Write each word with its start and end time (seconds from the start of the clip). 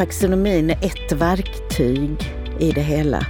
taxonomin 0.00 0.70
är 0.70 0.84
ett 0.84 1.12
verktyg 1.12 2.32
i 2.58 2.72
det 2.72 2.80
hela. 2.80 3.26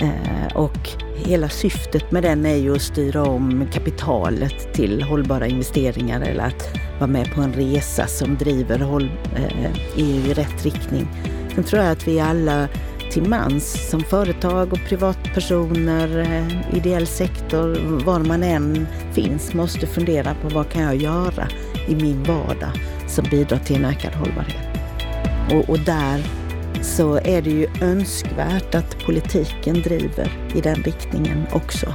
Eh, 0.00 0.56
och 0.56 0.88
hela 1.14 1.48
syftet 1.48 2.10
med 2.10 2.22
den 2.22 2.46
är 2.46 2.56
ju 2.56 2.74
att 2.74 2.82
styra 2.82 3.22
om 3.22 3.68
kapitalet 3.72 4.74
till 4.74 5.02
hållbara 5.02 5.46
investeringar 5.46 6.20
eller 6.20 6.44
att 6.44 6.68
vara 6.98 7.10
med 7.10 7.34
på 7.34 7.40
en 7.40 7.52
resa 7.52 8.06
som 8.06 8.36
driver 8.36 8.80
EU 8.80 9.08
eh, 9.36 10.00
i 10.00 10.34
rätt 10.34 10.64
riktning. 10.64 11.08
Sen 11.54 11.64
tror 11.64 11.82
jag 11.82 11.92
att 11.92 12.08
vi 12.08 12.20
alla 12.20 12.68
till 13.10 13.28
mans 13.28 13.90
som 13.90 14.00
företag 14.00 14.72
och 14.72 14.80
privatpersoner, 14.88 16.18
eh, 16.18 16.76
ideell 16.76 17.06
sektor, 17.06 17.98
var 18.04 18.20
man 18.20 18.42
än 18.42 18.86
finns, 19.12 19.54
måste 19.54 19.86
fundera 19.86 20.34
på 20.34 20.48
vad 20.48 20.70
kan 20.70 20.82
jag 20.82 20.96
göra 20.96 21.48
i 21.88 21.94
min 21.94 22.22
vardag 22.22 22.80
som 23.08 23.24
bidrar 23.30 23.58
till 23.58 23.76
en 23.76 23.84
ökad 23.84 24.12
hållbarhet. 24.14 24.63
Och, 25.50 25.70
och 25.70 25.78
där 25.78 26.24
så 26.82 27.16
är 27.16 27.42
det 27.42 27.50
ju 27.50 27.68
önskvärt 27.82 28.74
att 28.74 28.98
politiken 29.06 29.82
driver 29.82 30.50
i 30.54 30.60
den 30.60 30.82
riktningen 30.82 31.46
också. 31.52 31.94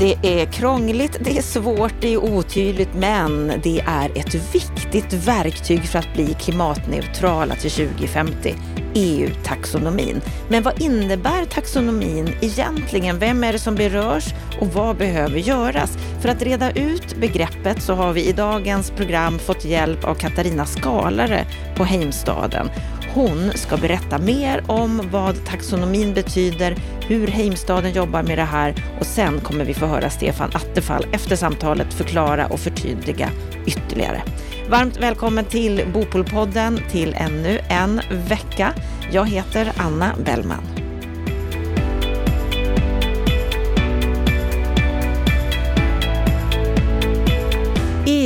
Det 0.00 0.16
är 0.22 0.46
krångligt, 0.46 1.18
det 1.20 1.38
är 1.38 1.42
svårt, 1.42 1.94
det 2.00 2.14
är 2.14 2.16
otydligt, 2.16 2.94
men 2.94 3.52
det 3.62 3.80
är 3.86 4.18
ett 4.18 4.54
viktigt 4.54 5.12
verktyg 5.12 5.84
för 5.84 5.98
att 5.98 6.14
bli 6.14 6.34
klimatneutrala 6.40 7.54
till 7.54 7.70
2050. 7.70 8.54
EU-taxonomin. 8.96 10.20
Men 10.48 10.62
vad 10.62 10.82
innebär 10.82 11.44
taxonomin 11.44 12.34
egentligen? 12.40 13.18
Vem 13.18 13.44
är 13.44 13.52
det 13.52 13.58
som 13.58 13.74
berörs 13.74 14.24
och 14.60 14.66
vad 14.66 14.96
behöver 14.96 15.38
göras? 15.38 15.98
För 16.20 16.28
att 16.28 16.42
reda 16.42 16.70
ut 16.70 17.16
begreppet 17.16 17.82
så 17.82 17.94
har 17.94 18.12
vi 18.12 18.28
i 18.28 18.32
dagens 18.32 18.90
program 18.90 19.38
fått 19.38 19.64
hjälp 19.64 20.04
av 20.04 20.14
Katarina 20.14 20.66
Skalare 20.66 21.46
på 21.76 21.84
Heimstaden. 21.84 22.70
Hon 23.16 23.52
ska 23.54 23.76
berätta 23.76 24.18
mer 24.18 24.64
om 24.66 25.02
vad 25.10 25.44
taxonomin 25.44 26.14
betyder, 26.14 26.76
hur 27.08 27.26
Heimstaden 27.26 27.92
jobbar 27.92 28.22
med 28.22 28.38
det 28.38 28.44
här 28.44 28.74
och 29.00 29.06
sen 29.06 29.40
kommer 29.40 29.64
vi 29.64 29.74
få 29.74 29.86
höra 29.86 30.10
Stefan 30.10 30.50
Attefall 30.54 31.06
efter 31.12 31.36
samtalet 31.36 31.94
förklara 31.94 32.46
och 32.46 32.60
förtydliga 32.60 33.30
ytterligare. 33.66 34.22
Varmt 34.70 34.96
välkommen 34.96 35.44
till 35.44 35.82
Bopolpodden 35.94 36.80
till 36.90 37.14
ännu 37.14 37.58
en 37.68 38.00
vecka. 38.28 38.72
Jag 39.12 39.28
heter 39.28 39.72
Anna 39.76 40.14
Bellman. 40.24 40.75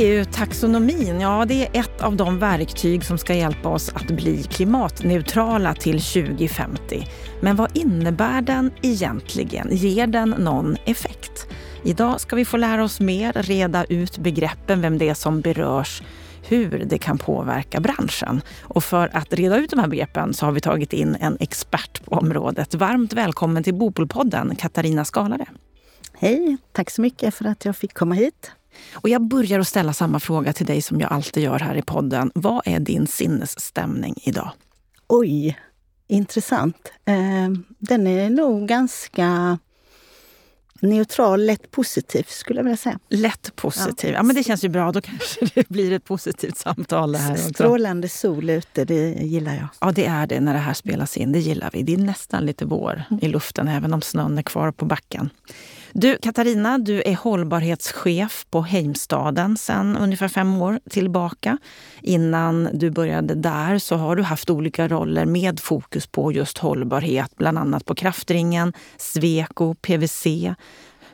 EU-taxonomin, 0.01 1.21
ja 1.21 1.45
det 1.45 1.67
är 1.67 1.79
ett 1.79 2.01
av 2.01 2.15
de 2.15 2.39
verktyg 2.39 3.05
som 3.05 3.17
ska 3.17 3.33
hjälpa 3.33 3.69
oss 3.69 3.89
att 3.89 4.07
bli 4.07 4.43
klimatneutrala 4.43 5.73
till 5.73 6.01
2050. 6.01 7.07
Men 7.41 7.55
vad 7.55 7.77
innebär 7.77 8.41
den 8.41 8.71
egentligen? 8.81 9.67
Ger 9.71 10.07
den 10.07 10.29
någon 10.29 10.77
effekt? 10.85 11.47
Idag 11.83 12.21
ska 12.21 12.35
vi 12.35 12.45
få 12.45 12.57
lära 12.57 12.83
oss 12.83 12.99
mer, 12.99 13.33
reda 13.33 13.83
ut 13.83 14.17
begreppen, 14.17 14.81
vem 14.81 14.97
det 14.97 15.09
är 15.09 15.13
som 15.13 15.41
berörs, 15.41 16.01
hur 16.47 16.85
det 16.85 16.97
kan 16.97 17.17
påverka 17.17 17.79
branschen. 17.79 18.41
Och 18.61 18.83
för 18.83 19.09
att 19.13 19.33
reda 19.33 19.57
ut 19.57 19.69
de 19.69 19.79
här 19.79 19.87
begreppen 19.87 20.33
så 20.33 20.45
har 20.45 20.51
vi 20.51 20.61
tagit 20.61 20.93
in 20.93 21.17
en 21.19 21.37
expert 21.39 22.05
på 22.05 22.15
området. 22.15 22.75
Varmt 22.75 23.13
välkommen 23.13 23.63
till 23.63 23.73
Bopolpodden, 23.73 24.55
Katarina 24.55 25.05
Skalare. 25.05 25.45
Hej, 26.13 26.57
tack 26.71 26.89
så 26.89 27.01
mycket 27.01 27.35
för 27.35 27.45
att 27.45 27.65
jag 27.65 27.75
fick 27.75 27.93
komma 27.93 28.15
hit. 28.15 28.51
Och 28.93 29.09
jag 29.09 29.21
börjar 29.21 29.59
att 29.59 29.67
ställa 29.67 29.93
samma 29.93 30.19
fråga 30.19 30.53
till 30.53 30.65
dig 30.65 30.81
som 30.81 30.99
jag 30.99 31.11
alltid 31.11 31.43
gör 31.43 31.59
här 31.59 31.75
i 31.75 31.81
podden. 31.81 32.31
Vad 32.35 32.61
är 32.65 32.79
din 32.79 33.07
sinnesstämning 33.07 34.15
idag? 34.23 34.51
Oj, 35.07 35.59
intressant. 36.07 36.91
Eh, 37.05 37.49
den 37.79 38.07
är 38.07 38.29
nog 38.29 38.67
ganska 38.67 39.57
neutral, 40.81 41.45
lätt 41.45 41.71
positiv 41.71 42.23
skulle 42.27 42.59
jag 42.59 42.63
vilja 42.63 42.77
säga. 42.77 42.99
Lätt 43.09 43.55
positiv. 43.55 44.09
Ja. 44.09 44.15
ja. 44.15 44.23
men 44.23 44.35
det 44.35 44.43
känns 44.43 44.63
ju 44.63 44.69
bra. 44.69 44.91
Då 44.91 45.01
kanske 45.01 45.45
det 45.53 45.69
blir 45.69 45.91
ett 45.91 46.05
positivt 46.05 46.57
samtal. 46.57 47.11
Det 47.11 47.17
här 47.17 47.31
också. 47.31 47.53
Strålande 47.53 48.09
sol 48.09 48.49
ute, 48.49 48.85
det 48.85 49.09
gillar 49.09 49.55
jag. 49.55 49.67
Ja, 49.79 49.91
det 49.91 50.05
är 50.05 50.27
det 50.27 50.39
när 50.39 50.53
det 50.53 50.59
här 50.59 50.73
spelas 50.73 51.17
in. 51.17 51.31
Det 51.31 51.39
gillar 51.39 51.69
vi. 51.73 51.83
Det 51.83 51.93
är 51.93 51.97
nästan 51.97 52.45
lite 52.45 52.65
vår 52.65 53.03
i 53.21 53.27
luften, 53.27 53.67
även 53.67 53.93
om 53.93 54.01
snön 54.01 54.37
är 54.37 54.43
kvar 54.43 54.71
på 54.71 54.85
backen. 54.85 55.29
Du, 55.93 56.17
Katarina, 56.17 56.77
du 56.77 57.01
är 57.05 57.15
hållbarhetschef 57.15 58.45
på 58.49 58.61
Heimstaden 58.61 59.57
sedan 59.57 59.97
ungefär 59.97 60.27
fem 60.27 60.61
år 60.61 60.79
tillbaka. 60.89 61.57
Innan 62.01 62.69
du 62.73 62.89
började 62.89 63.35
där 63.35 63.77
så 63.77 63.95
har 63.95 64.15
du 64.15 64.23
haft 64.23 64.49
olika 64.49 64.87
roller 64.87 65.25
med 65.25 65.59
fokus 65.59 66.07
på 66.07 66.31
just 66.31 66.57
hållbarhet, 66.57 67.35
bland 67.35 67.57
annat 67.57 67.85
på 67.85 67.95
Kraftringen, 67.95 68.73
Sweco, 68.97 69.73
PVC, 69.73 70.25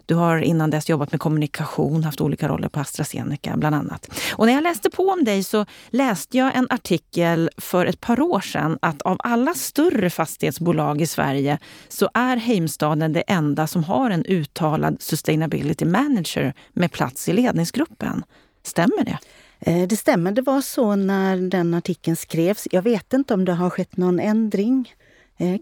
du 0.07 0.15
har 0.15 0.37
innan 0.37 0.69
dess 0.69 0.89
jobbat 0.89 1.11
med 1.11 1.21
kommunikation, 1.21 2.03
haft 2.03 2.21
olika 2.21 2.47
roller 2.47 2.69
på 2.69 2.79
AstraZeneca 2.79 3.57
bland 3.57 3.75
annat. 3.75 4.09
Och 4.33 4.45
när 4.45 4.53
jag 4.53 4.63
läste 4.63 4.89
på 4.89 5.09
om 5.09 5.23
dig 5.23 5.43
så 5.43 5.65
läste 5.89 6.37
jag 6.37 6.55
en 6.55 6.67
artikel 6.69 7.49
för 7.57 7.85
ett 7.85 8.01
par 8.01 8.19
år 8.19 8.39
sedan 8.39 8.77
att 8.81 9.01
av 9.01 9.17
alla 9.19 9.53
större 9.53 10.09
fastighetsbolag 10.09 11.01
i 11.01 11.07
Sverige 11.07 11.59
så 11.89 12.09
är 12.13 12.37
Heimstaden 12.37 13.13
det 13.13 13.21
enda 13.21 13.67
som 13.67 13.83
har 13.83 14.09
en 14.09 14.25
uttalad 14.25 15.01
sustainability 15.01 15.85
manager 15.85 16.53
med 16.73 16.91
plats 16.91 17.29
i 17.29 17.33
ledningsgruppen. 17.33 18.23
Stämmer 18.63 19.05
det? 19.05 19.17
Eh, 19.59 19.87
det 19.87 19.97
stämmer. 19.97 20.31
Det 20.31 20.41
var 20.41 20.61
så 20.61 20.95
när 20.95 21.37
den 21.37 21.73
artikeln 21.73 22.15
skrevs. 22.15 22.67
Jag 22.71 22.81
vet 22.81 23.13
inte 23.13 23.33
om 23.33 23.45
det 23.45 23.53
har 23.53 23.69
skett 23.69 23.97
någon 23.97 24.19
ändring 24.19 24.93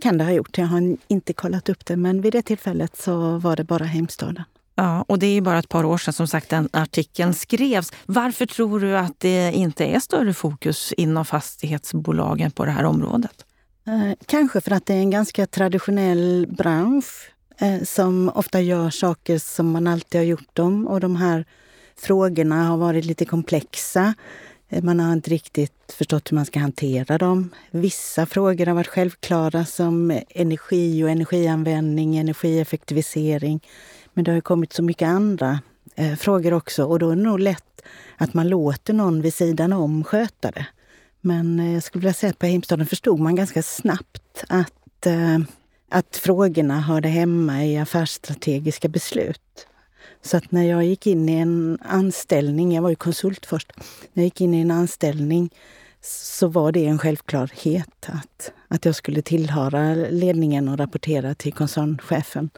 kan 0.01 0.17
det 0.17 0.23
ha 0.23 0.31
gjort. 0.31 0.57
Jag 0.57 0.65
har 0.65 0.97
inte 1.07 1.33
kollat 1.33 1.69
upp 1.69 1.85
det, 1.85 1.95
men 1.95 2.21
vid 2.21 2.33
det 2.33 2.41
tillfället 2.41 2.97
så 2.97 3.37
var 3.37 3.55
det 3.55 3.63
bara 3.63 3.85
Heimstaden. 3.85 4.43
Ja, 4.75 5.05
och 5.07 5.19
det 5.19 5.27
är 5.27 5.41
bara 5.41 5.59
ett 5.59 5.69
par 5.69 5.83
år 5.83 5.97
sedan 5.97 6.13
som 6.13 6.27
sagt 6.27 6.49
den 6.49 6.69
artikeln 6.73 7.33
skrevs. 7.33 7.93
Varför 8.05 8.45
tror 8.45 8.79
du 8.79 8.97
att 8.97 9.19
det 9.19 9.51
inte 9.51 9.85
är 9.85 9.99
större 9.99 10.33
fokus 10.33 10.93
inom 10.93 11.25
fastighetsbolagen 11.25 12.51
på 12.51 12.65
det 12.65 12.71
här 12.71 12.83
området? 12.83 13.45
Eh, 13.87 14.17
kanske 14.25 14.61
för 14.61 14.71
att 14.71 14.85
det 14.85 14.93
är 14.93 14.99
en 14.99 15.11
ganska 15.11 15.47
traditionell 15.47 16.47
bransch 16.57 17.31
eh, 17.57 17.83
som 17.83 18.31
ofta 18.35 18.61
gör 18.61 18.89
saker 18.89 19.37
som 19.37 19.71
man 19.71 19.87
alltid 19.87 20.21
har 20.21 20.25
gjort 20.25 20.55
dem. 20.55 20.87
Och 20.87 20.99
de 20.99 21.15
här 21.15 21.45
frågorna 21.97 22.67
har 22.67 22.77
varit 22.77 23.05
lite 23.05 23.25
komplexa. 23.25 24.13
Eh, 24.69 24.83
man 24.83 24.99
har 24.99 25.13
inte 25.13 25.29
riktigt 25.29 25.93
förstått 25.97 26.31
hur 26.31 26.35
man 26.35 26.45
ska 26.45 26.59
hantera 26.59 27.17
dem. 27.17 27.49
Vissa 27.71 28.25
frågor 28.25 28.65
har 28.65 28.73
varit 28.73 28.87
självklara 28.87 29.65
som 29.65 30.21
energi 30.29 31.03
och 31.03 31.09
energianvändning, 31.09 32.17
energieffektivisering. 32.17 33.59
Men 34.13 34.23
det 34.23 34.31
har 34.31 34.41
kommit 34.41 34.73
så 34.73 34.83
mycket 34.83 35.07
andra 35.07 35.59
eh, 35.95 36.15
frågor 36.15 36.53
också 36.53 36.85
och 36.85 36.99
då 36.99 37.09
är 37.09 37.15
det 37.15 37.21
nog 37.21 37.39
lätt 37.39 37.81
att 38.17 38.33
man 38.33 38.47
låter 38.47 38.93
någon 38.93 39.21
vid 39.21 39.33
sidan 39.33 39.73
om 39.73 40.03
sköta 40.03 40.51
det. 40.51 40.65
Men 41.21 41.59
eh, 41.59 41.73
jag 41.73 41.83
skulle 41.83 41.99
vilja 41.99 42.13
säga 42.13 42.29
att 42.29 42.39
på 42.39 42.45
Heimstaden 42.45 42.85
förstod 42.85 43.19
man 43.19 43.35
ganska 43.35 43.63
snabbt 43.63 44.43
att, 44.49 45.05
eh, 45.05 45.39
att 45.91 46.17
frågorna 46.17 46.81
hörde 46.81 47.07
hemma 47.07 47.65
i 47.65 47.77
affärsstrategiska 47.77 48.87
beslut. 48.87 49.67
Så 50.25 50.37
att 50.37 50.51
när 50.51 50.63
jag 50.63 50.85
gick 50.85 51.07
in 51.07 51.29
i 51.29 51.33
en 51.33 51.77
anställning, 51.81 52.73
jag 52.75 52.81
var 52.81 52.89
ju 52.89 52.95
konsult 52.95 53.45
först, 53.45 53.71
när 54.13 54.23
jag 54.23 54.25
gick 54.25 54.41
in 54.41 54.53
i 54.53 54.61
en 54.61 54.71
anställning 54.71 55.49
så 56.01 56.47
var 56.47 56.71
det 56.71 56.85
en 56.85 56.99
självklarhet 56.99 58.07
att, 58.07 58.51
att 58.67 58.85
jag 58.85 58.95
skulle 58.95 59.21
tillhöra 59.21 59.95
ledningen 59.95 60.69
och 60.69 60.77
rapportera 60.77 61.35
till 61.35 61.53
koncernchefen. 61.53 62.49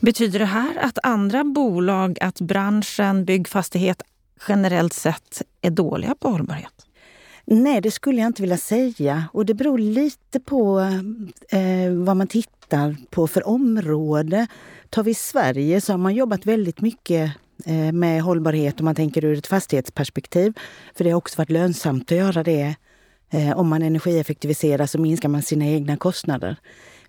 Betyder 0.00 0.38
det 0.38 0.44
här 0.44 0.76
att 0.80 0.98
andra 1.02 1.44
bolag, 1.44 2.18
att 2.20 2.40
branschen, 2.40 3.24
byggfastighet 3.24 4.02
generellt 4.48 4.92
sett 4.92 5.42
är 5.60 5.70
dåliga 5.70 6.14
på 6.14 6.28
hållbarhet? 6.28 6.86
Nej, 7.44 7.80
det 7.80 7.90
skulle 7.90 8.20
jag 8.20 8.26
inte 8.26 8.42
vilja 8.42 8.56
säga. 8.56 9.24
Och 9.32 9.46
det 9.46 9.54
beror 9.54 9.78
lite 9.78 10.40
på 10.40 10.80
eh, 11.48 11.92
vad 11.92 12.16
man 12.16 12.26
tittar 12.26 12.96
på 13.10 13.26
för 13.26 13.48
område. 13.48 14.46
Tar 14.94 15.02
vi 15.02 15.14
Sverige 15.14 15.80
så 15.80 15.92
har 15.92 15.98
man 15.98 16.14
jobbat 16.14 16.46
väldigt 16.46 16.80
mycket 16.80 17.32
eh, 17.66 17.92
med 17.92 18.22
hållbarhet 18.22 18.80
om 18.80 18.84
man 18.84 18.94
tänker 18.94 19.24
ur 19.24 19.38
ett 19.38 19.46
fastighetsperspektiv. 19.46 20.52
För 20.94 21.04
det 21.04 21.10
har 21.10 21.16
också 21.16 21.38
varit 21.38 21.50
lönsamt 21.50 22.12
att 22.12 22.18
göra 22.18 22.42
det. 22.42 22.74
Eh, 23.30 23.58
om 23.58 23.68
man 23.68 23.82
energieffektiviserar 23.82 24.86
så 24.86 24.98
minskar 24.98 25.28
man 25.28 25.42
sina 25.42 25.66
egna 25.66 25.96
kostnader. 25.96 26.56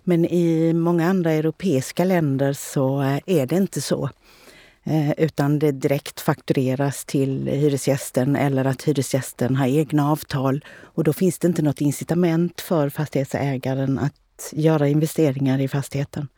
Men 0.04 0.24
i 0.24 0.72
många 0.72 1.08
andra 1.08 1.32
europeiska 1.32 2.04
länder 2.04 2.52
så 2.52 3.02
eh, 3.02 3.18
är 3.26 3.46
det 3.46 3.56
inte 3.56 3.80
så. 3.80 4.10
Utan 5.16 5.58
det 5.58 5.72
direkt 5.72 6.20
faktureras 6.20 7.04
till 7.04 7.48
hyresgästen 7.48 8.36
eller 8.36 8.64
att 8.64 8.82
hyresgästen 8.82 9.56
har 9.56 9.66
egna 9.66 10.12
avtal. 10.12 10.64
Och 10.68 11.04
då 11.04 11.12
finns 11.12 11.38
det 11.38 11.48
inte 11.48 11.62
något 11.62 11.80
incitament 11.80 12.60
för 12.60 12.88
fastighetsägaren 12.88 13.98
att 13.98 14.52
göra 14.52 14.88
investeringar 14.88 15.60
i 15.60 15.68
fastigheten 15.68 16.28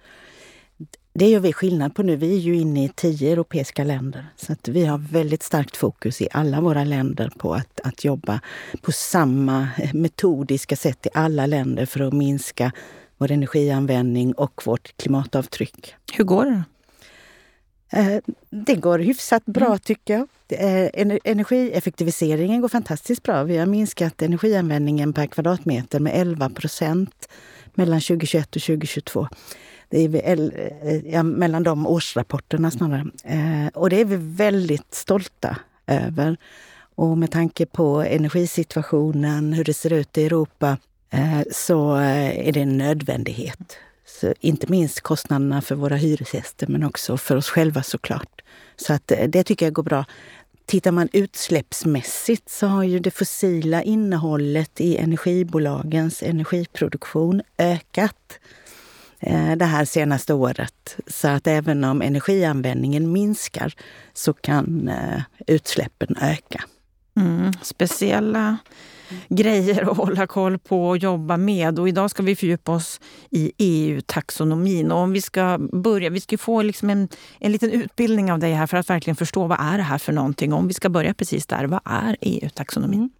det 1.19 1.29
gör 1.29 1.41
vi 1.41 1.53
skillnad 1.53 1.95
på 1.95 2.03
nu. 2.03 2.17
Vi 2.17 2.35
är 2.35 2.41
ju 2.41 2.57
inne 2.57 2.85
i 2.85 2.89
tio 2.89 3.33
europeiska 3.33 3.85
länder. 3.85 4.27
Så 4.37 4.53
att 4.53 4.69
vi 4.69 4.85
har 4.85 4.99
väldigt 4.99 5.43
starkt 5.43 5.77
fokus 5.77 6.21
i 6.21 6.29
alla 6.33 6.61
våra 6.61 6.85
länder 6.85 7.33
på 7.39 7.55
att, 7.55 7.81
att 7.85 8.05
jobba 8.05 8.41
på 8.83 8.93
samma 8.93 9.69
metodiska 9.93 10.77
sätt 10.77 11.07
i 11.07 11.09
alla 11.15 11.47
länder 11.47 11.87
för 11.87 12.01
att 12.01 12.13
minska 12.13 12.73
vår 13.17 13.31
energianvändning 13.31 14.33
och 14.33 14.63
vårt 14.65 14.97
klimatavtryck. 14.97 15.95
Hur 16.13 16.25
går 16.25 16.45
det? 16.45 16.63
Eh, 17.99 18.21
det 18.51 18.75
går 18.75 18.99
hyfsat 18.99 19.47
bra 19.47 19.67
mm. 19.67 19.79
tycker 19.79 20.15
jag. 20.15 20.29
Energieffektiviseringen 21.25 22.61
går 22.61 22.69
fantastiskt 22.69 23.23
bra. 23.23 23.43
Vi 23.43 23.57
har 23.57 23.67
minskat 23.67 24.23
energianvändningen 24.23 25.13
per 25.13 25.27
kvadratmeter 25.27 26.01
med 26.01 26.13
11 26.17 26.51
procent 26.51 27.29
mellan 27.75 28.01
2021 28.01 28.57
och 28.57 28.63
2022. 28.63 29.29
Det 29.91 29.99
är 29.99 30.09
vi, 30.09 30.21
eh, 30.83 31.13
ja, 31.13 31.23
mellan 31.23 31.63
de 31.63 31.87
årsrapporterna 31.87 32.71
snarare. 32.71 33.07
Eh, 33.25 33.69
och 33.75 33.91
det 33.91 34.01
är 34.01 34.05
vi 34.05 34.17
väldigt 34.17 34.95
stolta 34.95 35.57
över. 35.87 36.37
Och 36.95 37.19
med 37.19 37.31
tanke 37.31 37.67
på 37.67 38.03
energisituationen, 38.03 39.53
hur 39.53 39.65
det 39.65 39.75
ser 39.75 39.93
ut 39.93 40.19
i 40.19 40.27
Europa, 40.27 40.77
eh, 41.11 41.41
så 41.53 41.97
eh, 41.97 42.49
är 42.49 42.53
det 42.53 42.61
en 42.61 42.79
nödvändighet. 42.79 43.77
Så 44.21 44.35
inte 44.41 44.67
minst 44.71 45.01
kostnaderna 45.01 45.63
för 45.63 45.75
våra 45.75 45.97
hyresgäster, 45.97 46.67
men 46.67 46.85
också 46.85 47.17
för 47.17 47.37
oss 47.37 47.49
själva 47.49 47.83
såklart. 47.83 48.43
Så 48.77 48.93
att 48.93 49.11
eh, 49.11 49.29
det 49.29 49.45
tycker 49.45 49.67
jag 49.67 49.73
går 49.73 49.83
bra. 49.83 50.05
Tittar 50.67 50.93
man 50.93 51.09
utsläppsmässigt 51.13 52.51
så 52.51 52.67
har 52.67 52.83
ju 52.83 52.99
det 52.99 53.11
fossila 53.11 53.83
innehållet 53.83 54.81
i 54.81 54.97
energibolagens 54.97 56.23
energiproduktion 56.23 57.43
ökat 57.59 58.39
det 59.57 59.65
här 59.65 59.85
senaste 59.85 60.35
året. 60.35 60.97
Så 61.07 61.29
att 61.29 61.47
även 61.47 61.85
om 61.85 62.03
energianvändningen 62.03 63.13
minskar 63.13 63.75
så 64.13 64.33
kan 64.33 64.89
eh, 64.89 65.23
utsläppen 65.47 66.17
öka. 66.21 66.65
Mm, 67.17 67.53
speciella 67.63 68.59
grejer 69.29 69.91
att 69.91 69.97
hålla 69.97 70.27
koll 70.27 70.59
på 70.59 70.89
och 70.89 70.99
jobba 70.99 71.37
med. 71.37 71.79
Och 71.79 71.89
idag 71.89 72.11
ska 72.11 72.23
vi 72.23 72.37
fördjupa 72.37 72.73
oss 72.73 73.01
i 73.31 73.53
EU-taxonomin. 73.59 74.93
Och 74.93 74.99
om 74.99 75.13
vi 75.13 75.21
ska 75.21 75.59
börja, 75.73 76.11
vi 76.11 76.21
ska 76.21 76.39
få 76.39 76.63
liksom 76.63 76.91
en, 76.91 77.09
en 77.41 77.53
liten 77.53 77.71
utbildning 77.71 78.33
av 78.33 78.39
dig 78.39 78.53
här 78.53 78.67
för 78.67 78.77
att 78.77 78.91
verkligen 78.91 79.17
förstå 79.17 79.47
vad 79.47 79.61
är 79.61 79.77
det 79.77 79.85
här 79.85 79.99
för 79.99 80.13
någonting. 80.13 80.53
Om 80.53 80.69
vi 80.69 80.75
ska 80.75 80.89
börja 80.89 81.15
precis 81.15 81.47
där, 81.47 81.65
vad 81.65 81.81
är 81.85 82.17
EU-taxonomin? 82.21 82.99
Mm. 82.99 83.11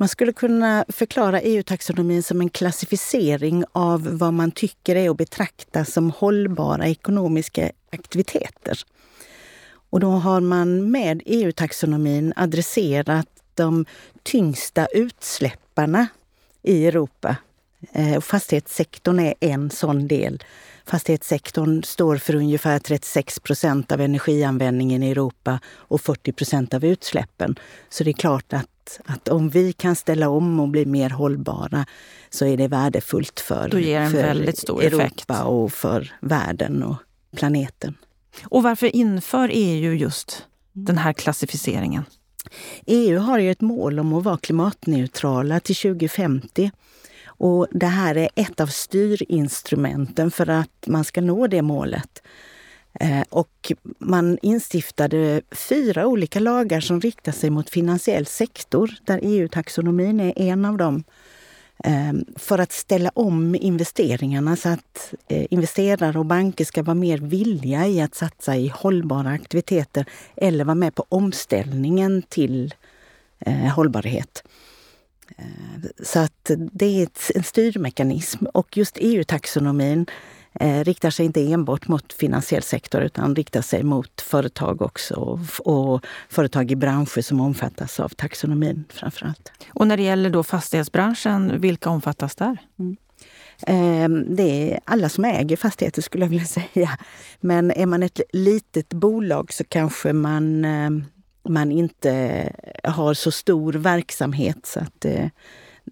Man 0.00 0.08
skulle 0.08 0.32
kunna 0.32 0.84
förklara 0.88 1.40
EU-taxonomin 1.40 2.22
som 2.22 2.40
en 2.40 2.50
klassificering 2.50 3.64
av 3.72 4.08
vad 4.18 4.32
man 4.32 4.50
tycker 4.50 4.96
är 4.96 5.10
att 5.10 5.16
betrakta 5.16 5.84
som 5.84 6.10
hållbara 6.10 6.86
ekonomiska 6.86 7.70
aktiviteter. 7.92 8.78
Och 9.90 10.00
då 10.00 10.10
har 10.10 10.40
man 10.40 10.90
med 10.90 11.22
EU-taxonomin 11.26 12.32
adresserat 12.36 13.28
de 13.54 13.86
tyngsta 14.22 14.86
utsläpparna 14.86 16.06
i 16.62 16.86
Europa. 16.86 17.36
Eh, 17.92 18.20
fastighetssektorn 18.20 19.18
är 19.18 19.34
en 19.40 19.70
sån 19.70 20.08
del. 20.08 20.42
Fastighetssektorn 20.84 21.82
står 21.82 22.16
för 22.16 22.34
ungefär 22.34 22.78
36 22.78 23.38
procent 23.38 23.92
av 23.92 24.00
energianvändningen 24.00 25.02
i 25.02 25.10
Europa 25.10 25.58
och 25.66 26.00
40 26.00 26.32
procent 26.32 26.74
av 26.74 26.84
utsläppen. 26.84 27.58
Så 27.88 28.04
det 28.04 28.10
är 28.10 28.12
klart 28.12 28.52
att 28.52 28.79
att, 29.04 29.28
om 29.28 29.48
vi 29.48 29.72
kan 29.72 29.96
ställa 29.96 30.28
om 30.28 30.60
och 30.60 30.68
bli 30.68 30.86
mer 30.86 31.10
hållbara 31.10 31.86
så 32.30 32.46
är 32.46 32.56
det 32.56 32.68
värdefullt 32.68 33.40
för, 33.40 33.68
Då 33.68 33.78
ger 33.78 34.00
en 34.00 34.10
för 34.10 34.22
väldigt 34.22 34.58
stor 34.58 34.82
Europa 34.82 35.02
effekt. 35.04 35.30
och 35.44 35.72
för 35.72 36.12
världen 36.20 36.82
och 36.82 36.96
planeten. 37.36 37.94
Och 38.44 38.62
varför 38.62 38.96
inför 38.96 39.50
EU 39.52 39.94
just 39.94 40.46
den 40.72 40.98
här 40.98 41.12
klassificeringen? 41.12 42.04
EU 42.86 43.18
har 43.18 43.38
ju 43.38 43.50
ett 43.50 43.60
mål 43.60 43.98
om 43.98 44.12
att 44.12 44.24
vara 44.24 44.36
klimatneutrala 44.36 45.60
till 45.60 45.76
2050. 45.76 46.70
Och 47.26 47.66
det 47.70 47.86
här 47.86 48.16
är 48.16 48.28
ett 48.34 48.60
av 48.60 48.66
styrinstrumenten 48.66 50.30
för 50.30 50.50
att 50.50 50.84
man 50.86 51.04
ska 51.04 51.20
nå 51.20 51.46
det 51.46 51.62
målet. 51.62 52.22
Eh, 52.94 53.22
och 53.30 53.72
man 53.98 54.38
instiftade 54.42 55.42
fyra 55.50 56.06
olika 56.06 56.40
lagar 56.40 56.80
som 56.80 57.00
riktar 57.00 57.32
sig 57.32 57.50
mot 57.50 57.70
finansiell 57.70 58.26
sektor, 58.26 58.90
där 59.04 59.20
EU-taxonomin 59.22 60.20
är 60.20 60.38
en 60.38 60.64
av 60.64 60.76
dem. 60.76 61.04
Eh, 61.84 62.12
för 62.36 62.58
att 62.58 62.72
ställa 62.72 63.10
om 63.14 63.54
investeringarna 63.54 64.56
så 64.56 64.68
att 64.68 65.14
eh, 65.28 65.46
investerare 65.50 66.18
och 66.18 66.26
banker 66.26 66.64
ska 66.64 66.82
vara 66.82 66.94
mer 66.94 67.18
villiga 67.18 67.86
i 67.86 68.00
att 68.00 68.14
satsa 68.14 68.56
i 68.56 68.68
hållbara 68.68 69.28
aktiviteter 69.30 70.04
eller 70.36 70.64
vara 70.64 70.74
med 70.74 70.94
på 70.94 71.06
omställningen 71.08 72.22
till 72.22 72.74
hållbarhet. 73.74 74.44
Så 76.02 76.18
att 76.18 76.50
det 76.72 77.02
är 77.02 77.08
en 77.34 77.42
styrmekanism 77.42 78.46
och 78.46 78.76
just 78.76 78.96
EU-taxonomin 79.00 80.06
eh, 80.54 80.84
riktar 80.84 81.10
sig 81.10 81.26
inte 81.26 81.52
enbart 81.52 81.88
mot 81.88 82.12
finansiell 82.12 82.62
sektor 82.62 83.00
utan 83.00 83.36
riktar 83.36 83.62
sig 83.62 83.82
mot 83.82 84.20
företag 84.20 84.82
också 84.82 85.14
och, 85.14 85.38
och 85.64 86.06
företag 86.28 86.70
i 86.70 86.76
branscher 86.76 87.20
som 87.20 87.40
omfattas 87.40 88.00
av 88.00 88.08
taxonomin 88.08 88.84
framför 88.88 89.26
allt. 89.26 89.52
Och 89.68 89.86
när 89.86 89.96
det 89.96 90.02
gäller 90.02 90.30
då 90.30 90.42
fastighetsbranschen, 90.42 91.60
vilka 91.60 91.90
omfattas 91.90 92.34
där? 92.34 92.58
Mm. 92.78 92.96
Ehm, 93.66 94.36
det 94.36 94.72
är 94.72 94.80
alla 94.84 95.08
som 95.08 95.24
äger 95.24 95.56
fastigheter 95.56 96.02
skulle 96.02 96.24
jag 96.24 96.30
vilja 96.30 96.44
säga. 96.72 96.98
Men 97.40 97.70
är 97.70 97.86
man 97.86 98.02
ett 98.02 98.20
litet 98.32 98.88
bolag 98.88 99.52
så 99.52 99.64
kanske 99.64 100.12
man, 100.12 100.64
ehm, 100.64 101.04
man 101.48 101.72
inte 101.72 102.52
har 102.84 103.14
så 103.14 103.30
stor 103.30 103.72
verksamhet 103.72 104.66
så 104.66 104.80
att 104.80 105.04
eh, 105.04 105.26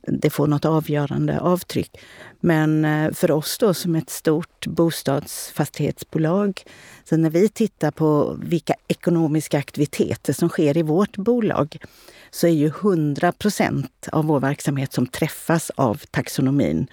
det 0.03 0.31
får 0.31 0.47
något 0.47 0.65
avgörande 0.65 1.41
avtryck. 1.41 1.99
Men 2.41 2.85
eh, 2.85 3.13
för 3.13 3.31
oss 3.31 3.59
då 3.59 3.75
som 3.75 3.95
ett 3.95 4.11
stort 4.11 4.67
bostadsfastighetsbolag, 4.67 6.63
så 7.05 7.17
när 7.17 7.31
vi 7.31 7.49
tittar 7.49 7.91
på 7.91 8.37
vilka 8.43 8.75
ekonomiska 8.89 9.59
aktiviteter 9.59 10.33
som 10.33 10.49
sker 10.49 10.77
i 10.77 10.83
vårt 10.83 11.17
bolag, 11.17 11.77
så 12.31 12.47
är 12.47 12.51
ju 12.51 12.67
100 12.67 13.33
procent 13.33 14.09
av 14.13 14.25
vår 14.25 14.41
verksamhet 14.41 14.93
som 14.93 15.07
träffas 15.07 15.71
av 15.71 16.03
taxonomin. 16.11 16.87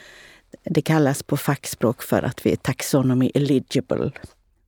Det 0.64 0.82
kallas 0.82 1.24
på 1.24 1.38
fackspråk 1.38 2.04
för 2.04 2.24
att 2.24 2.46
vi 2.46 2.52
är 2.52 2.56
taxonomy 2.56 3.32
eligible. 3.34 4.12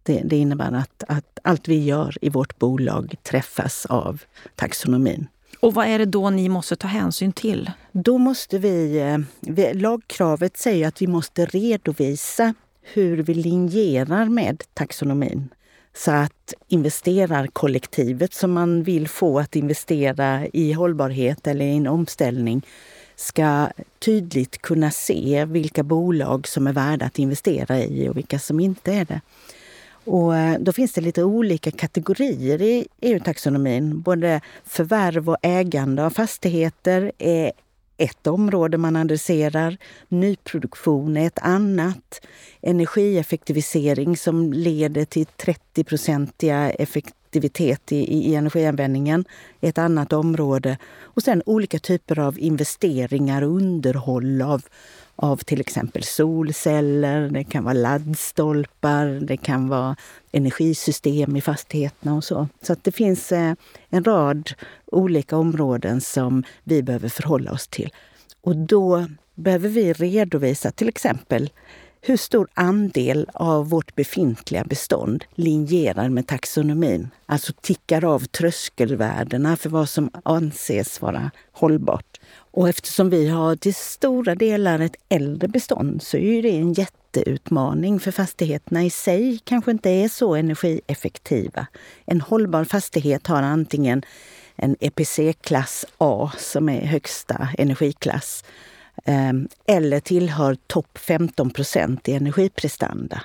Det, 0.04 0.22
det 0.26 0.38
innebär 0.38 0.72
att, 0.72 1.04
att 1.08 1.40
allt 1.44 1.68
vi 1.68 1.84
gör 1.84 2.18
i 2.22 2.30
vårt 2.30 2.60
bolag 2.60 3.16
träffas 3.24 3.86
av 3.86 4.22
taxonomin. 4.56 5.28
Och 5.68 5.74
vad 5.74 5.88
är 5.88 6.00
det 6.00 6.06
då 6.06 6.30
ni 6.30 6.50
måste 6.50 6.76
ta 6.76 6.88
hänsyn 6.88 7.32
till? 7.32 7.72
Då 7.92 8.18
måste 8.18 8.58
eh, 8.58 9.18
vi, 9.40 9.74
lagkravet 9.74 10.58
säger 10.58 10.88
att 10.88 11.02
vi 11.02 11.08
måste 11.08 11.46
redovisa 11.46 12.54
hur 12.82 13.24
vi 13.24 13.34
linjerar 13.34 14.26
med 14.26 14.64
taxonomin. 14.74 15.50
Så 15.96 16.12
att 16.12 16.54
investerarkollektivet 16.68 18.34
som 18.34 18.52
man 18.52 18.84
vill 18.84 19.08
få 19.08 19.40
att 19.40 19.56
investera 19.56 20.48
i 20.54 20.74
hållbarhet 20.74 21.48
eller 21.48 21.66
i 21.66 21.78
en 21.78 21.88
omställning 21.88 22.66
ska 23.16 23.68
tydligt 24.00 24.62
kunna 24.62 24.92
se 24.92 25.46
vilka 25.46 25.84
bolag 25.84 26.48
som 26.48 26.68
är 26.68 26.74
värda 26.74 27.06
att 27.06 27.20
investera 27.20 27.80
i 27.80 28.10
och 28.10 28.18
vilka 28.18 28.40
som 28.40 28.60
inte 28.60 28.94
är 28.94 29.06
det. 29.06 29.22
Och 30.08 30.36
eh, 30.36 30.60
då 30.60 30.74
finns 30.74 30.94
det 30.94 31.02
lite 31.02 31.24
olika 31.24 31.72
kategorier 31.72 32.62
i 32.62 32.88
EU-taxonomin. 33.02 34.02
Både 34.02 34.42
förvärv 34.66 35.30
och 35.30 35.38
ägande 35.42 36.06
av 36.06 36.10
fastigheter 36.10 37.12
är 37.18 37.52
ett 37.98 38.28
område 38.28 38.78
man 38.78 38.96
adresserar. 38.96 39.78
Nyproduktion 40.08 41.18
är 41.18 41.28
ett 41.28 41.40
annat. 41.42 42.22
Energieffektivisering 42.62 44.18
som 44.18 44.54
leder 44.54 45.06
till 45.06 45.26
30-procentiga 45.26 46.70
effektivitet 46.70 47.92
i, 47.92 47.98
i 47.98 48.36
energianvändningen 48.36 49.26
är 49.62 49.70
ett 49.70 49.78
annat 49.78 50.14
område. 50.14 50.78
Och 51.02 51.24
sen 51.24 51.44
olika 51.46 51.80
typer 51.80 52.20
av 52.20 52.40
investeringar 52.40 53.42
och 53.42 53.56
underhåll 53.56 54.42
av 54.42 54.64
av 55.18 55.38
till 55.38 55.62
exempel 55.62 56.04
solceller, 56.04 57.30
det 57.30 57.44
kan 57.44 57.64
vara 57.64 57.74
laddstolpar, 57.74 59.06
det 59.06 59.38
kan 59.38 59.68
vara 59.68 59.96
energisystem 60.32 61.36
i 61.36 61.42
fastigheterna 61.42 62.16
och 62.16 62.24
så. 62.24 62.48
Så 62.62 62.74
att 62.74 62.84
det 62.84 62.92
finns 62.92 63.32
eh, 63.32 63.54
en 63.90 64.04
rad 64.04 64.52
olika 64.86 65.38
områden 65.38 66.02
som 66.02 66.44
vi 66.64 66.84
behöver 66.84 67.10
förhålla 67.10 67.52
oss 67.52 67.68
till. 67.68 67.90
Och 68.42 68.56
då 68.56 69.08
behöver 69.36 69.70
vi 69.70 69.94
redovisa 69.94 70.72
till 70.72 70.90
exempel 70.90 71.50
hur 72.02 72.18
stor 72.18 72.48
andel 72.54 73.30
av 73.34 73.70
vårt 73.70 73.96
befintliga 73.96 74.64
bestånd 74.64 75.26
linjerar 75.36 76.10
med 76.10 76.28
taxonomin? 76.28 77.10
Alltså 77.26 77.54
tickar 77.62 78.06
av 78.06 78.20
tröskelvärdena 78.20 79.58
för 79.58 79.70
vad 79.70 79.90
som 79.90 80.12
anses 80.24 81.02
vara 81.02 81.32
hållbart. 81.52 82.17
Och 82.58 82.70
eftersom 82.70 83.10
vi 83.10 83.28
har 83.28 83.56
till 83.56 83.76
stora 83.76 84.36
delar 84.36 84.80
ett 84.80 84.96
äldre 85.10 85.48
bestånd 85.48 86.02
så 86.02 86.18
är 86.18 86.42
det 86.42 86.50
en 86.50 86.74
jätteutmaning 86.74 88.00
för 88.00 88.12
fastigheterna 88.12 88.84
i 88.84 88.90
sig 88.90 89.40
kanske 89.44 89.72
inte 89.72 89.90
är 89.90 90.10
så 90.10 90.36
energieffektiva. 90.36 91.68
En 92.06 92.22
hållbar 92.22 92.64
fastighet 92.64 93.28
har 93.28 93.44
antingen 93.44 94.04
en 94.56 94.76
EPC-klass 94.80 95.86
A 95.98 96.32
som 96.38 96.70
är 96.70 96.86
högsta 96.86 97.50
energiklass 97.58 98.44
ehm, 99.06 99.48
eller 99.66 100.00
tillhör 100.00 100.58
topp 100.68 100.98
15 100.98 101.50
procent 101.50 102.10
i 102.10 102.14
energiprestanda. 102.14 103.22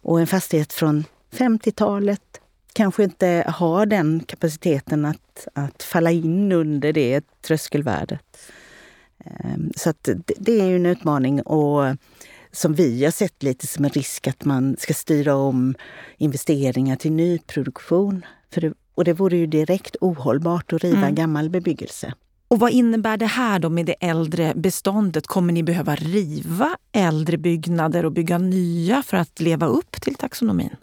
Och 0.00 0.20
en 0.20 0.26
fastighet 0.26 0.72
från 0.72 1.04
50-talet 1.32 2.40
kanske 2.72 3.04
inte 3.04 3.44
har 3.48 3.86
den 3.86 4.20
kapaciteten 4.26 5.04
att, 5.04 5.48
att 5.54 5.82
falla 5.82 6.10
in 6.10 6.52
under 6.52 6.92
det 6.92 7.24
tröskelvärdet. 7.42 8.22
Ehm, 9.24 9.72
så 9.76 9.92
det 10.38 10.60
är 10.60 10.64
ju 10.64 10.76
en 10.76 10.86
utmaning 10.86 11.42
och 11.42 11.96
som 12.52 12.74
vi 12.74 13.04
har 13.04 13.10
sett 13.10 13.42
lite 13.42 13.66
som 13.66 13.84
en 13.84 13.90
risk 13.90 14.26
att 14.26 14.44
man 14.44 14.76
ska 14.78 14.94
styra 14.94 15.34
om 15.34 15.74
investeringar 16.18 16.96
till 16.96 17.12
nyproduktion. 17.12 18.24
För 18.50 18.60
det, 18.60 18.72
och 18.94 19.04
det 19.04 19.12
vore 19.12 19.36
ju 19.36 19.46
direkt 19.46 19.96
ohållbart 20.00 20.72
att 20.72 20.84
riva 20.84 20.98
mm. 20.98 21.14
gammal 21.14 21.50
bebyggelse. 21.50 22.14
Och 22.48 22.58
vad 22.58 22.72
innebär 22.72 23.16
det 23.16 23.26
här 23.26 23.58
då 23.58 23.68
med 23.68 23.86
det 23.86 23.96
äldre 24.00 24.52
beståndet? 24.56 25.26
Kommer 25.26 25.52
ni 25.52 25.62
behöva 25.62 25.94
riva 25.94 26.76
äldre 26.92 27.38
byggnader 27.38 28.04
och 28.04 28.12
bygga 28.12 28.38
nya 28.38 29.02
för 29.02 29.16
att 29.16 29.40
leva 29.40 29.66
upp 29.66 29.92
till 30.00 30.14
taxonomin? 30.14 30.76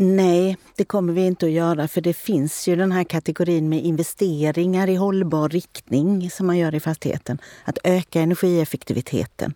Nej, 0.00 0.56
det 0.76 0.84
kommer 0.84 1.12
vi 1.12 1.26
inte 1.26 1.46
att 1.46 1.52
göra 1.52 1.88
för 1.88 2.00
det 2.00 2.14
finns 2.14 2.68
ju 2.68 2.76
den 2.76 2.92
här 2.92 3.04
kategorin 3.04 3.68
med 3.68 3.84
investeringar 3.84 4.88
i 4.88 4.94
hållbar 4.94 5.48
riktning 5.48 6.30
som 6.30 6.46
man 6.46 6.58
gör 6.58 6.74
i 6.74 6.80
fastigheten. 6.80 7.38
Att 7.64 7.78
öka 7.84 8.20
energieffektiviteten. 8.20 9.54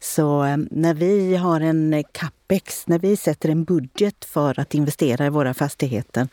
Så 0.00 0.44
eh, 0.44 0.56
när 0.70 0.94
vi 0.94 1.36
har 1.36 1.60
en 1.60 2.04
capex, 2.12 2.86
när 2.86 2.98
vi 2.98 3.16
sätter 3.16 3.48
en 3.48 3.64
budget 3.64 4.24
för 4.24 4.60
att 4.60 4.74
investera 4.74 5.26
i 5.26 5.30
våra 5.30 5.54
fastigheter 5.54 6.28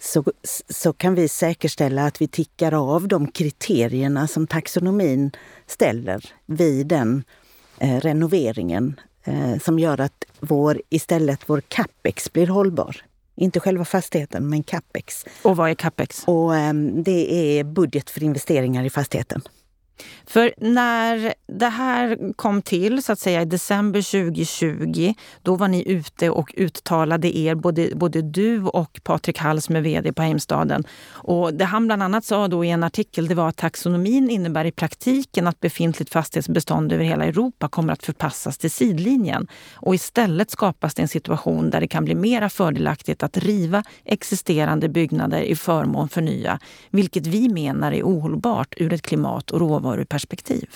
så, 0.00 0.24
så 0.68 0.92
kan 0.92 1.14
vi 1.14 1.28
säkerställa 1.28 2.06
att 2.06 2.20
vi 2.20 2.28
tickar 2.28 2.94
av 2.94 3.08
de 3.08 3.30
kriterierna 3.30 4.28
som 4.28 4.46
taxonomin 4.46 5.30
ställer 5.66 6.24
vid 6.46 6.86
den 6.86 7.24
eh, 7.78 8.00
renoveringen 8.00 9.00
som 9.62 9.78
gör 9.78 10.00
att 10.00 10.24
vår, 10.40 10.82
istället 10.88 11.40
vår 11.46 11.60
capex 11.60 12.32
blir 12.32 12.46
hållbar. 12.46 12.96
Inte 13.36 13.60
själva 13.60 13.84
fastigheten, 13.84 14.48
men 14.48 14.62
capex. 14.62 15.24
Och 15.42 15.56
vad 15.56 15.70
är 15.70 15.74
capex? 15.74 16.24
Och, 16.26 16.56
eh, 16.56 16.74
det 17.04 17.34
är 17.34 17.64
budget 17.64 18.10
för 18.10 18.22
investeringar 18.22 18.84
i 18.84 18.90
fastigheten. 18.90 19.42
För 20.26 20.54
när 20.56 21.34
det 21.46 21.68
här 21.68 22.32
kom 22.36 22.62
till, 22.62 23.02
så 23.02 23.12
att 23.12 23.18
säga 23.18 23.42
i 23.42 23.44
december 23.44 24.26
2020, 24.26 25.14
då 25.42 25.56
var 25.56 25.68
ni 25.68 25.88
ute 25.88 26.30
och 26.30 26.54
uttalade 26.56 27.38
er, 27.38 27.54
både, 27.54 27.90
både 27.94 28.22
du 28.22 28.62
och 28.62 29.00
Patrik 29.02 29.38
Hall 29.38 29.60
som 29.60 29.76
är 29.76 29.80
VD 29.80 30.12
på 30.12 30.22
Heimstaden. 30.22 30.84
Och 31.10 31.54
det 31.54 31.64
han 31.64 31.86
bland 31.86 32.02
annat 32.02 32.24
sa 32.24 32.48
då 32.48 32.64
i 32.64 32.70
en 32.70 32.84
artikel, 32.84 33.28
det 33.28 33.34
var 33.34 33.48
att 33.48 33.56
taxonomin 33.56 34.30
innebär 34.30 34.64
i 34.64 34.72
praktiken 34.72 35.46
att 35.46 35.60
befintligt 35.60 36.12
fastighetsbestånd 36.12 36.92
över 36.92 37.04
hela 37.04 37.24
Europa 37.24 37.68
kommer 37.68 37.92
att 37.92 38.02
förpassas 38.02 38.58
till 38.58 38.70
sidlinjen. 38.70 39.46
Och 39.74 39.94
istället 39.94 40.50
skapas 40.50 40.94
det 40.94 41.02
en 41.02 41.08
situation 41.08 41.70
där 41.70 41.80
det 41.80 41.88
kan 41.88 42.04
bli 42.04 42.14
mera 42.14 42.48
fördelaktigt 42.48 43.22
att 43.22 43.36
riva 43.36 43.82
existerande 44.04 44.88
byggnader 44.88 45.40
i 45.40 45.56
förmån 45.56 46.08
för 46.08 46.20
nya, 46.20 46.58
vilket 46.90 47.26
vi 47.26 47.48
menar 47.48 47.92
är 47.92 48.02
ohållbart 48.02 48.74
ur 48.76 48.92
ett 48.92 49.02
klimat 49.02 49.50
och 49.50 49.60
råvaru 49.60 49.85
perspektiv. 50.04 50.68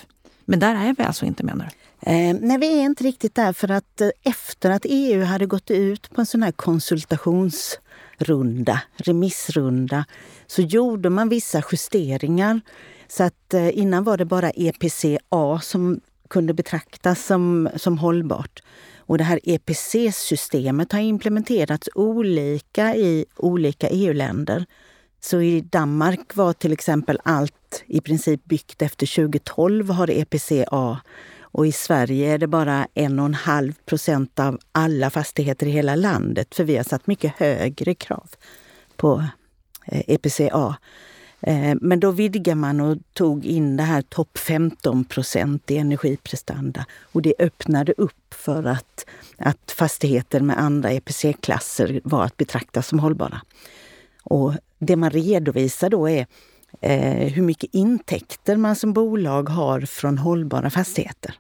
Men 0.44 0.58
där 0.58 0.74
är 0.74 0.94
vi 0.98 1.04
alltså 1.04 1.24
inte 1.24 1.44
menar 1.44 1.64
du? 1.64 1.70
Eh, 2.10 2.36
nej, 2.40 2.58
vi 2.58 2.80
är 2.80 2.84
inte 2.84 3.04
riktigt 3.04 3.34
där 3.34 3.52
för 3.52 3.70
att 3.70 4.00
eh, 4.00 4.10
efter 4.22 4.70
att 4.70 4.86
EU 4.88 5.24
hade 5.24 5.46
gått 5.46 5.70
ut 5.70 6.10
på 6.10 6.20
en 6.20 6.26
sån 6.26 6.42
här 6.42 6.52
konsultationsrunda, 6.52 8.82
remissrunda, 8.96 10.04
så 10.46 10.62
gjorde 10.62 11.10
man 11.10 11.28
vissa 11.28 11.62
justeringar. 11.72 12.60
Så 13.08 13.24
att 13.24 13.54
eh, 13.54 13.78
innan 13.78 14.04
var 14.04 14.16
det 14.16 14.24
bara 14.24 14.50
EPCA 14.50 15.60
som 15.62 16.00
kunde 16.28 16.54
betraktas 16.54 17.26
som, 17.26 17.68
som 17.76 17.98
hållbart. 17.98 18.62
Och 18.98 19.18
det 19.18 19.24
här 19.24 19.40
EPC-systemet 19.42 20.92
har 20.92 21.00
implementerats 21.00 21.88
olika 21.94 22.96
i 22.96 23.24
olika 23.36 23.88
EU-länder. 23.88 24.66
Så 25.20 25.40
i 25.40 25.60
Danmark 25.60 26.36
var 26.36 26.52
till 26.52 26.72
exempel 26.72 27.20
allt 27.24 27.84
i 27.86 28.00
princip 28.00 28.44
byggt 28.44 28.82
efter 28.82 29.06
2012 29.06 29.90
har 29.90 30.10
EPCA. 30.10 31.00
Och 31.52 31.66
i 31.66 31.72
Sverige 31.72 32.34
är 32.34 32.38
det 32.38 32.46
bara 32.46 32.86
en 32.94 33.18
och 33.18 33.26
en 33.26 33.34
halv 33.34 33.72
procent 33.86 34.38
av 34.38 34.58
alla 34.72 35.10
fastigheter 35.10 35.66
i 35.66 35.70
hela 35.70 35.94
landet. 35.94 36.54
För 36.54 36.64
vi 36.64 36.76
har 36.76 36.84
satt 36.84 37.06
mycket 37.06 37.32
högre 37.36 37.94
krav 37.94 38.28
på 38.96 39.24
eh, 39.86 40.02
EPCA. 40.06 40.76
Eh, 41.40 41.74
men 41.80 42.00
då 42.00 42.10
vidgar 42.10 42.54
man 42.54 42.80
och 42.80 42.98
tog 43.12 43.46
in 43.46 43.76
det 43.76 43.82
här 43.82 44.02
topp 44.02 44.38
15 44.38 45.04
procent 45.04 45.70
i 45.70 45.76
energiprestanda. 45.76 46.86
Och 47.12 47.22
det 47.22 47.34
öppnade 47.38 47.94
upp 47.96 48.34
för 48.34 48.64
att, 48.64 49.06
att 49.38 49.74
fastigheter 49.76 50.40
med 50.40 50.58
andra 50.58 50.90
EPC-klasser 50.90 52.00
var 52.04 52.24
att 52.24 52.36
betrakta 52.36 52.82
som 52.82 52.98
hållbara. 52.98 53.40
Och 54.24 54.54
det 54.78 54.96
man 54.96 55.10
redovisar 55.10 55.90
då 55.90 56.08
är 56.08 56.26
eh, 56.80 57.32
hur 57.32 57.42
mycket 57.42 57.74
intäkter 57.74 58.56
man 58.56 58.76
som 58.76 58.92
bolag 58.92 59.48
har 59.48 59.80
från 59.80 60.18
hållbara 60.18 60.70
fastigheter. 60.70 61.34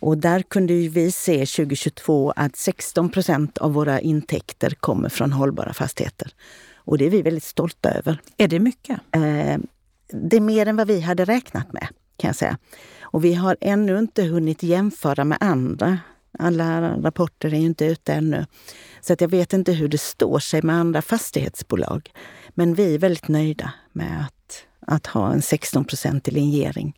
Och 0.00 0.18
där 0.18 0.42
kunde 0.42 0.74
vi 0.74 1.12
se 1.12 1.46
2022 1.46 2.32
att 2.36 2.56
16 2.56 3.08
procent 3.08 3.58
av 3.58 3.72
våra 3.72 4.00
intäkter 4.00 4.70
kommer 4.70 5.08
från 5.08 5.32
hållbara 5.32 5.72
fastigheter. 5.72 6.34
Och 6.74 6.98
det 6.98 7.06
är 7.06 7.10
vi 7.10 7.22
väldigt 7.22 7.44
stolta 7.44 7.90
över. 7.90 8.20
Är 8.36 8.48
det 8.48 8.58
mycket? 8.58 9.00
Eh, 9.10 9.58
det 10.12 10.36
är 10.36 10.40
mer 10.40 10.66
än 10.66 10.76
vad 10.76 10.86
vi 10.86 11.00
hade 11.00 11.24
räknat 11.24 11.72
med, 11.72 11.88
kan 12.16 12.28
jag 12.28 12.36
säga. 12.36 12.58
Och 13.00 13.24
vi 13.24 13.34
har 13.34 13.56
ännu 13.60 13.98
inte 13.98 14.22
hunnit 14.22 14.62
jämföra 14.62 15.24
med 15.24 15.38
andra. 15.40 15.98
Alla 16.38 16.96
rapporter 16.96 17.54
är 17.54 17.58
ju 17.58 17.66
inte 17.66 17.84
ute 17.84 18.12
ännu. 18.12 18.46
Så 19.00 19.12
att 19.12 19.20
jag 19.20 19.28
vet 19.28 19.52
inte 19.52 19.72
hur 19.72 19.88
det 19.88 19.98
står 19.98 20.38
sig 20.38 20.62
med 20.62 20.76
andra 20.76 21.02
fastighetsbolag. 21.02 22.10
Men 22.48 22.74
vi 22.74 22.94
är 22.94 22.98
väldigt 22.98 23.28
nöjda 23.28 23.72
med 23.92 24.20
att, 24.26 24.64
att 24.86 25.06
ha 25.06 25.32
en 25.32 25.42
16 25.42 25.84
i 26.24 26.30
linjering. 26.30 26.96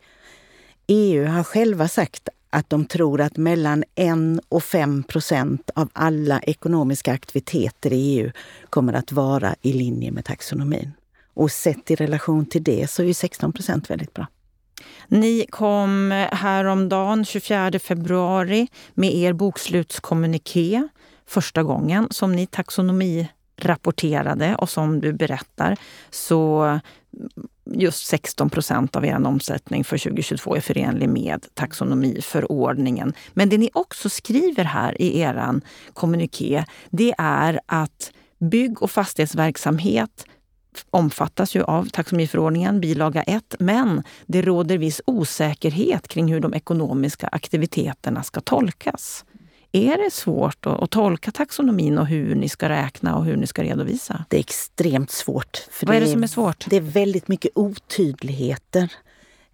EU 0.87 1.27
har 1.27 1.45
själva 1.45 1.89
sagt 1.89 2.29
att 2.51 2.71
de 2.71 2.85
tror 2.85 3.21
att 3.21 3.37
mellan 3.37 3.85
1 3.95 4.15
och 4.49 4.63
5 4.63 5.03
procent 5.03 5.71
av 5.75 5.89
alla 5.93 6.41
ekonomiska 6.41 7.13
aktiviteter 7.13 7.93
i 7.93 7.97
EU 7.97 8.31
kommer 8.71 8.93
att 8.93 9.13
vara 9.13 9.55
i 9.63 9.73
linje 9.73 10.11
med 10.11 10.25
taxonomin. 10.25 10.93
Och 11.35 11.51
sett 11.51 11.91
i 11.91 11.95
relation 11.95 12.47
till 12.47 12.63
det 12.63 12.91
så 12.91 13.03
är 13.03 13.07
ju 13.07 13.15
16 13.15 13.53
procent 13.53 13.91
väldigt 13.91 14.15
bra. 14.15 14.27
Ni 15.09 15.47
kom 15.51 16.11
häromdagen, 16.33 17.25
24 17.25 17.79
februari, 17.79 18.67
med 18.95 19.15
er 19.15 19.33
bokslutskommuniké 19.33 20.89
första 21.27 21.63
gången 21.63 22.07
som 22.11 22.33
ni 22.33 22.47
taxonomi 22.47 23.29
rapporterade 23.57 24.57
och 24.57 24.71
som 24.71 25.01
du 25.01 25.13
berättar 25.13 25.77
så 26.11 26.81
just 27.65 28.07
16 28.07 28.51
procent 28.51 28.97
av 28.97 29.07
er 29.07 29.27
omsättning 29.27 29.85
för 29.85 29.99
2022 29.99 30.57
är 30.57 30.61
förenlig 30.61 31.09
med 31.09 31.47
taxonomiförordningen. 31.55 33.13
Men 33.33 33.49
det 33.49 33.59
ni 33.59 33.71
också 33.73 34.09
skriver 34.09 34.65
här 34.65 35.03
i 35.03 35.21
er 35.21 35.61
kommuniké, 35.93 36.65
det 36.91 37.15
är 37.19 37.61
att 37.67 38.13
bygg 38.39 38.83
och 38.83 38.91
fastighetsverksamhet 38.91 40.27
omfattas 40.91 41.57
ju 41.57 41.63
av 41.63 41.89
taxonomiförordningen, 41.89 42.81
bilaga 42.81 43.23
1, 43.23 43.55
men 43.59 44.03
det 44.27 44.43
råder 44.43 44.79
viss 44.79 45.01
osäkerhet 45.07 46.09
kring 46.09 46.33
hur 46.33 46.41
de 46.41 46.55
ekonomiska 46.55 47.29
aktiviteterna 47.29 48.23
ska 48.23 48.41
tolkas. 48.41 49.25
Är 49.73 49.99
det 50.05 50.13
svårt 50.13 50.67
att, 50.67 50.83
att, 50.83 50.91
tolka 50.91 51.31
taxonomin 51.31 51.99
och 51.99 52.07
hur 52.07 52.35
ni 52.35 52.49
ska 52.49 52.69
räkna 52.69 53.17
och 53.17 53.25
hur 53.25 53.37
ni 53.37 53.47
ska 53.47 53.63
redovisa? 53.63 54.25
Det 54.29 54.37
är 54.37 54.41
extremt 54.41 55.11
svårt. 55.11 55.67
För 55.71 55.87
Vad 55.87 55.97
är 55.97 56.01
det, 56.01 56.07
som 56.07 56.23
är 56.23 56.27
svårt? 56.27 56.65
Det 56.71 56.77
är 56.77 56.81
väldigt 56.81 57.29
mycket 57.29 57.51
otydligheter. 57.55 58.93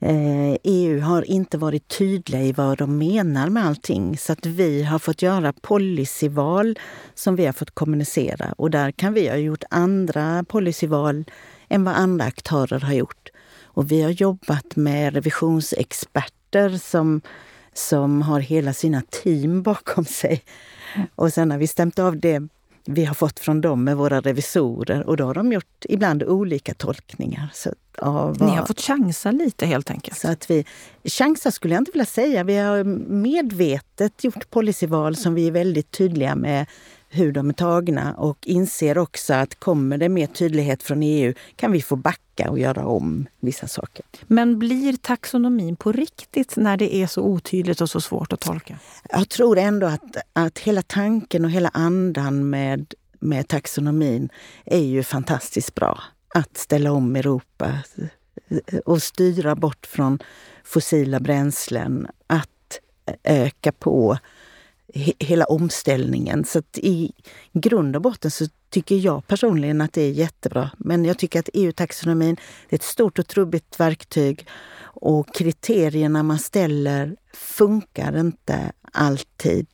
Eh, 0.02 0.56
EU 0.62 1.00
har 1.00 1.22
inte 1.22 1.58
varit 1.58 1.88
tydliga 1.88 2.42
i 2.42 2.52
vad 2.52 2.78
de 2.78 2.98
menar 2.98 3.48
med 3.48 3.66
allting 3.66 4.18
så 4.18 4.32
att 4.32 4.46
vi 4.46 4.82
har 4.82 4.98
fått 4.98 5.22
göra 5.22 5.52
policyval 5.52 6.78
som 7.14 7.36
vi 7.36 7.46
har 7.46 7.52
fått 7.52 7.70
kommunicera. 7.70 8.54
Och 8.56 8.70
där 8.70 8.90
kan 8.90 9.14
vi 9.14 9.28
ha 9.28 9.36
gjort 9.36 9.64
andra 9.70 10.44
policyval 10.48 11.24
än 11.68 11.84
vad 11.84 11.94
andra 11.94 12.24
aktörer 12.24 12.80
har 12.80 12.92
gjort. 12.92 13.28
Och 13.64 13.92
vi 13.92 14.02
har 14.02 14.10
jobbat 14.10 14.76
med 14.76 15.14
revisionsexperter 15.14 16.70
som 16.78 17.20
som 17.72 18.22
har 18.22 18.40
hela 18.40 18.72
sina 18.72 19.02
team 19.10 19.62
bakom 19.62 20.04
sig. 20.04 20.42
Och 21.14 21.32
sen 21.32 21.50
har 21.50 21.58
vi 21.58 21.66
stämt 21.66 21.98
av 21.98 22.20
det 22.20 22.48
vi 22.84 23.04
har 23.04 23.14
fått 23.14 23.40
från 23.40 23.60
dem 23.60 23.84
med 23.84 23.96
våra 23.96 24.20
revisorer 24.20 25.06
och 25.06 25.16
då 25.16 25.24
har 25.24 25.34
de 25.34 25.52
gjort 25.52 25.84
ibland 25.88 26.22
olika 26.22 26.74
tolkningar. 26.74 27.50
Så, 27.52 27.70
vad, 27.98 28.40
Ni 28.40 28.50
har 28.50 28.66
fått 28.66 28.80
chansa 28.80 29.30
lite 29.30 29.66
helt 29.66 29.90
enkelt? 29.90 30.18
Så 30.18 30.28
att 30.28 30.50
vi, 30.50 30.64
chansa 31.04 31.50
skulle 31.50 31.74
jag 31.74 31.80
inte 31.80 31.90
vilja 31.90 32.06
säga. 32.06 32.44
Vi 32.44 32.56
har 32.56 32.84
medvetet 33.10 34.24
gjort 34.24 34.50
policyval 34.50 35.16
som 35.16 35.34
vi 35.34 35.46
är 35.46 35.52
väldigt 35.52 35.90
tydliga 35.90 36.34
med 36.34 36.66
hur 37.12 37.32
de 37.32 37.48
är 37.48 37.52
tagna 37.52 38.14
och 38.14 38.46
inser 38.46 38.98
också 38.98 39.34
att 39.34 39.60
kommer 39.60 39.98
det 39.98 40.08
mer 40.08 40.26
tydlighet 40.26 40.82
från 40.82 41.02
EU 41.02 41.34
kan 41.56 41.72
vi 41.72 41.82
få 41.82 41.96
backa 41.96 42.50
och 42.50 42.58
göra 42.58 42.86
om 42.86 43.26
vissa 43.40 43.68
saker. 43.68 44.04
Men 44.26 44.58
blir 44.58 44.96
taxonomin 44.96 45.76
på 45.76 45.92
riktigt 45.92 46.56
när 46.56 46.76
det 46.76 46.94
är 46.94 47.06
så 47.06 47.22
otydligt 47.22 47.80
och 47.80 47.90
så 47.90 48.00
svårt 48.00 48.32
att 48.32 48.40
tolka? 48.40 48.78
Jag 49.10 49.28
tror 49.28 49.58
ändå 49.58 49.86
att, 49.86 50.16
att 50.32 50.58
hela 50.58 50.82
tanken 50.82 51.44
och 51.44 51.50
hela 51.50 51.68
andan 51.68 52.50
med, 52.50 52.94
med 53.20 53.48
taxonomin 53.48 54.28
är 54.64 54.84
ju 54.84 55.02
fantastiskt 55.02 55.74
bra. 55.74 56.02
Att 56.34 56.56
ställa 56.56 56.92
om 56.92 57.16
Europa 57.16 57.78
och 58.84 59.02
styra 59.02 59.54
bort 59.56 59.86
från 59.86 60.18
fossila 60.64 61.20
bränslen, 61.20 62.06
att 62.26 62.80
öka 63.24 63.72
på 63.72 64.18
hela 65.18 65.44
omställningen. 65.44 66.44
Så 66.44 66.58
att 66.58 66.78
i 66.78 67.12
grund 67.52 67.96
och 67.96 68.02
botten 68.02 68.30
så 68.30 68.46
tycker 68.70 68.96
jag 68.96 69.26
personligen 69.26 69.80
att 69.80 69.92
det 69.92 70.02
är 70.02 70.10
jättebra. 70.10 70.70
Men 70.78 71.04
jag 71.04 71.18
tycker 71.18 71.40
att 71.40 71.48
EU-taxonomin 71.54 72.36
är 72.68 72.74
ett 72.74 72.82
stort 72.82 73.18
och 73.18 73.26
trubbigt 73.26 73.80
verktyg 73.80 74.46
och 74.82 75.34
kriterierna 75.34 76.22
man 76.22 76.38
ställer 76.38 77.16
funkar 77.32 78.16
inte 78.18 78.72
alltid. 78.92 79.66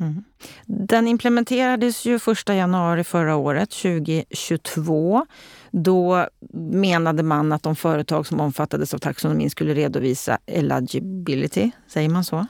Mm. 0.00 0.24
Den 0.66 1.08
implementerades 1.08 2.04
ju 2.04 2.16
1 2.16 2.48
januari 2.48 3.04
förra 3.04 3.36
året, 3.36 3.70
2022. 3.70 5.26
Då 5.70 6.26
menade 6.54 7.22
man 7.22 7.52
att 7.52 7.62
de 7.62 7.76
företag 7.76 8.26
som 8.26 8.40
omfattades 8.40 8.94
av 8.94 8.98
taxonomin 8.98 9.50
skulle 9.50 9.74
redovisa 9.74 10.38
eligibility, 10.46 11.70
säger 11.88 12.08
man 12.08 12.24
så? 12.24 12.46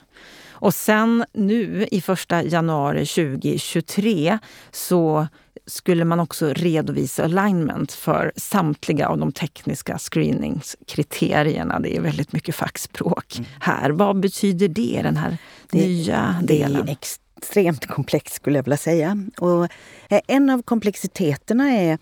Och 0.62 0.74
sen 0.74 1.24
nu 1.32 1.86
i 1.90 2.00
första 2.00 2.42
januari 2.42 3.06
2023 3.06 4.38
så 4.70 5.26
skulle 5.66 6.04
man 6.04 6.20
också 6.20 6.52
redovisa 6.52 7.24
alignment 7.24 7.92
för 7.92 8.32
samtliga 8.36 9.08
av 9.08 9.18
de 9.18 9.32
tekniska 9.32 9.98
screeningskriterierna. 9.98 11.80
Det 11.80 11.96
är 11.96 12.00
väldigt 12.00 12.32
mycket 12.32 12.54
fackspråk 12.54 13.38
mm. 13.38 13.50
här. 13.60 13.90
Vad 13.90 14.20
betyder 14.20 14.68
det, 14.68 15.00
den 15.02 15.16
här 15.16 15.36
det, 15.70 15.78
nya 15.78 16.40
delen? 16.42 16.86
Det 16.86 16.92
är 16.92 16.96
extremt 17.36 17.86
komplext 17.86 18.34
skulle 18.34 18.58
jag 18.58 18.64
vilja 18.64 18.76
säga. 18.76 19.28
Och 19.38 19.64
eh, 20.08 20.20
en 20.26 20.50
av 20.50 20.62
komplexiteterna 20.62 21.70
är 21.70 21.98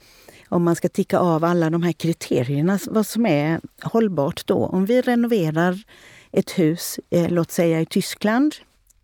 om 0.49 0.63
man 0.63 0.77
ska 0.77 0.89
ticka 0.89 1.19
av 1.19 1.45
alla 1.45 1.71
de 1.71 1.83
här 1.83 1.93
kriterierna, 1.93 2.79
vad 2.87 3.07
som 3.07 3.27
är 3.27 3.61
hållbart 3.83 4.47
då. 4.47 4.67
Om 4.67 4.87
vi 4.87 5.03
renoverar 5.03 5.83
ett 6.33 6.59
hus, 6.59 7.01
eh, 7.11 7.29
låt 7.31 7.51
säga 7.51 7.81
i 7.81 7.87
Tyskland. 7.87 8.55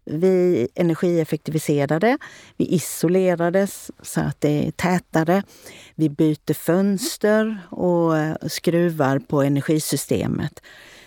Vi 0.04 0.68
energieffektiviserade, 0.74 2.18
vi 2.56 2.74
isolerades 2.74 3.90
så 4.02 4.20
att 4.20 4.40
det 4.40 4.66
är 4.66 4.70
tätare. 4.70 5.42
Vi 5.94 6.08
byter 6.08 6.54
fönster 6.54 7.58
och 7.70 8.18
eh, 8.18 8.36
skruvar 8.46 9.18
på 9.18 9.42
energisystemet. 9.42 10.62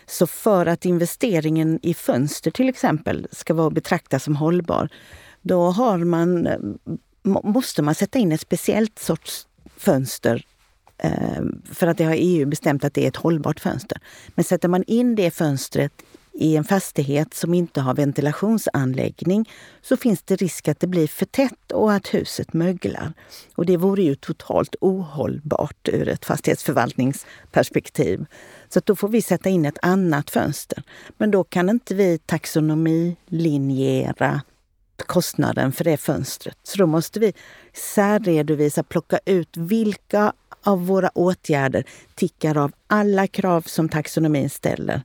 Så 0.05 0.27
för 0.27 0.65
att 0.65 0.85
investeringen 0.85 1.79
i 1.81 1.93
fönster 1.93 2.51
till 2.51 2.69
exempel 2.69 3.27
ska 3.31 3.53
vara 3.53 3.69
betraktas 3.69 4.23
som 4.23 4.35
hållbar, 4.35 4.89
då 5.41 5.69
har 5.69 5.97
man, 5.97 6.47
eh, 6.47 6.59
måste 7.43 7.81
man 7.81 7.95
sätta 7.95 8.19
in 8.19 8.31
ett 8.31 8.41
speciellt 8.41 8.99
sorts 8.99 9.47
fönster 9.77 10.45
Ehm, 10.99 11.61
för 11.71 11.87
att 11.87 11.97
det 11.97 12.03
har 12.03 12.15
EU 12.17 12.45
bestämt 12.45 12.83
att 12.83 12.93
det 12.93 13.03
är 13.03 13.07
ett 13.07 13.15
hållbart 13.15 13.59
fönster. 13.59 13.97
Men 14.35 14.45
sätter 14.45 14.67
man 14.67 14.83
in 14.83 15.15
det 15.15 15.31
fönstret 15.31 15.93
i 16.33 16.55
en 16.55 16.63
fastighet 16.63 17.33
som 17.33 17.53
inte 17.53 17.81
har 17.81 17.93
ventilationsanläggning 17.93 19.49
så 19.81 19.97
finns 19.97 20.23
det 20.23 20.35
risk 20.35 20.67
att 20.67 20.79
det 20.79 20.87
blir 20.87 21.07
för 21.07 21.25
tätt 21.25 21.71
och 21.71 21.93
att 21.93 22.13
huset 22.13 22.53
möglar. 22.53 23.13
Och 23.55 23.65
det 23.65 23.77
vore 23.77 24.03
ju 24.03 24.15
totalt 24.15 24.75
ohållbart 24.81 25.89
ur 25.89 26.07
ett 26.07 26.25
fastighetsförvaltningsperspektiv. 26.25 28.25
Så 28.69 28.81
då 28.85 28.95
får 28.95 29.09
vi 29.09 29.21
sätta 29.21 29.49
in 29.49 29.65
ett 29.65 29.77
annat 29.81 30.29
fönster. 30.29 30.83
Men 31.17 31.31
då 31.31 31.43
kan 31.43 31.69
inte 31.69 31.95
vi 31.95 32.17
taxonomilinjera 32.17 34.41
kostnaden 35.05 35.71
för 35.71 35.83
det 35.83 35.97
fönstret. 35.97 36.57
Så 36.63 36.77
då 36.77 36.85
måste 36.85 37.19
vi 37.19 37.33
särredovisa, 37.73 38.83
plocka 38.83 39.19
ut 39.25 39.57
vilka 39.57 40.33
av 40.63 40.87
våra 40.87 41.09
åtgärder 41.09 41.83
tickar 42.15 42.57
av 42.57 42.71
alla 42.87 43.27
krav 43.27 43.61
som 43.61 43.89
taxonomin 43.89 44.49
ställer. 44.49 45.01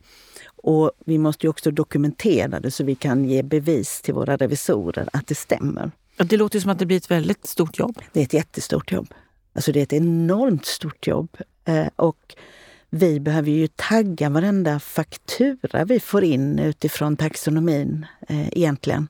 Och 0.46 0.92
vi 1.04 1.18
måste 1.18 1.46
ju 1.46 1.50
också 1.50 1.70
dokumentera 1.70 2.60
det 2.60 2.70
så 2.70 2.84
vi 2.84 2.94
kan 2.94 3.24
ge 3.24 3.42
bevis 3.42 4.00
till 4.00 4.14
våra 4.14 4.36
revisorer 4.36 5.08
att 5.12 5.26
det 5.26 5.34
stämmer. 5.34 5.90
Det 6.16 6.36
låter 6.36 6.60
som 6.60 6.70
att 6.70 6.78
det 6.78 6.86
blir 6.86 6.96
ett 6.96 7.10
väldigt 7.10 7.46
stort 7.46 7.78
jobb. 7.78 7.98
Det 8.12 8.20
är 8.20 8.24
ett 8.24 8.32
jättestort 8.32 8.92
jobb. 8.92 9.14
Alltså 9.54 9.72
det 9.72 9.78
är 9.78 9.82
ett 9.82 9.92
enormt 9.92 10.66
stort 10.66 11.06
jobb. 11.06 11.36
Eh, 11.64 11.86
och 11.96 12.34
vi 12.90 13.20
behöver 13.20 13.50
ju 13.50 13.68
tagga 13.68 14.28
varenda 14.28 14.80
faktura 14.80 15.84
vi 15.84 16.00
får 16.00 16.24
in 16.24 16.58
utifrån 16.58 17.16
taxonomin 17.16 18.06
eh, 18.28 18.48
egentligen. 18.48 19.08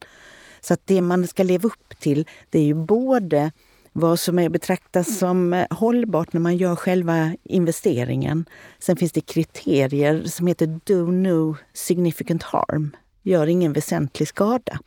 Så 0.61 0.74
att 0.74 0.87
det 0.87 1.00
man 1.00 1.26
ska 1.26 1.42
leva 1.42 1.66
upp 1.66 1.98
till, 1.98 2.28
det 2.50 2.59
är 2.59 2.64
ju 2.64 2.74
både 2.74 3.52
vad 3.96 4.20
som 4.20 4.38
är 4.38 4.48
betraktas 4.48 5.18
som 5.18 5.52
eh, 5.52 5.66
hållbart 5.70 6.33
när 6.33 6.40
man 6.40 6.57
gör 6.57 6.76
själva 6.76 7.37
investeringen. 7.42 8.44
Sen 8.78 8.96
finns 8.96 9.12
det 9.12 9.20
kriterier 9.20 10.22
som 10.24 10.46
heter 10.46 10.80
Do 10.85 11.11
No 11.11 11.57
Significant 11.72 12.42
Harm, 12.42 12.96
gör 13.22 13.46
ingen 13.46 13.72
väsentlig 13.72 14.28
skada. 14.28 14.78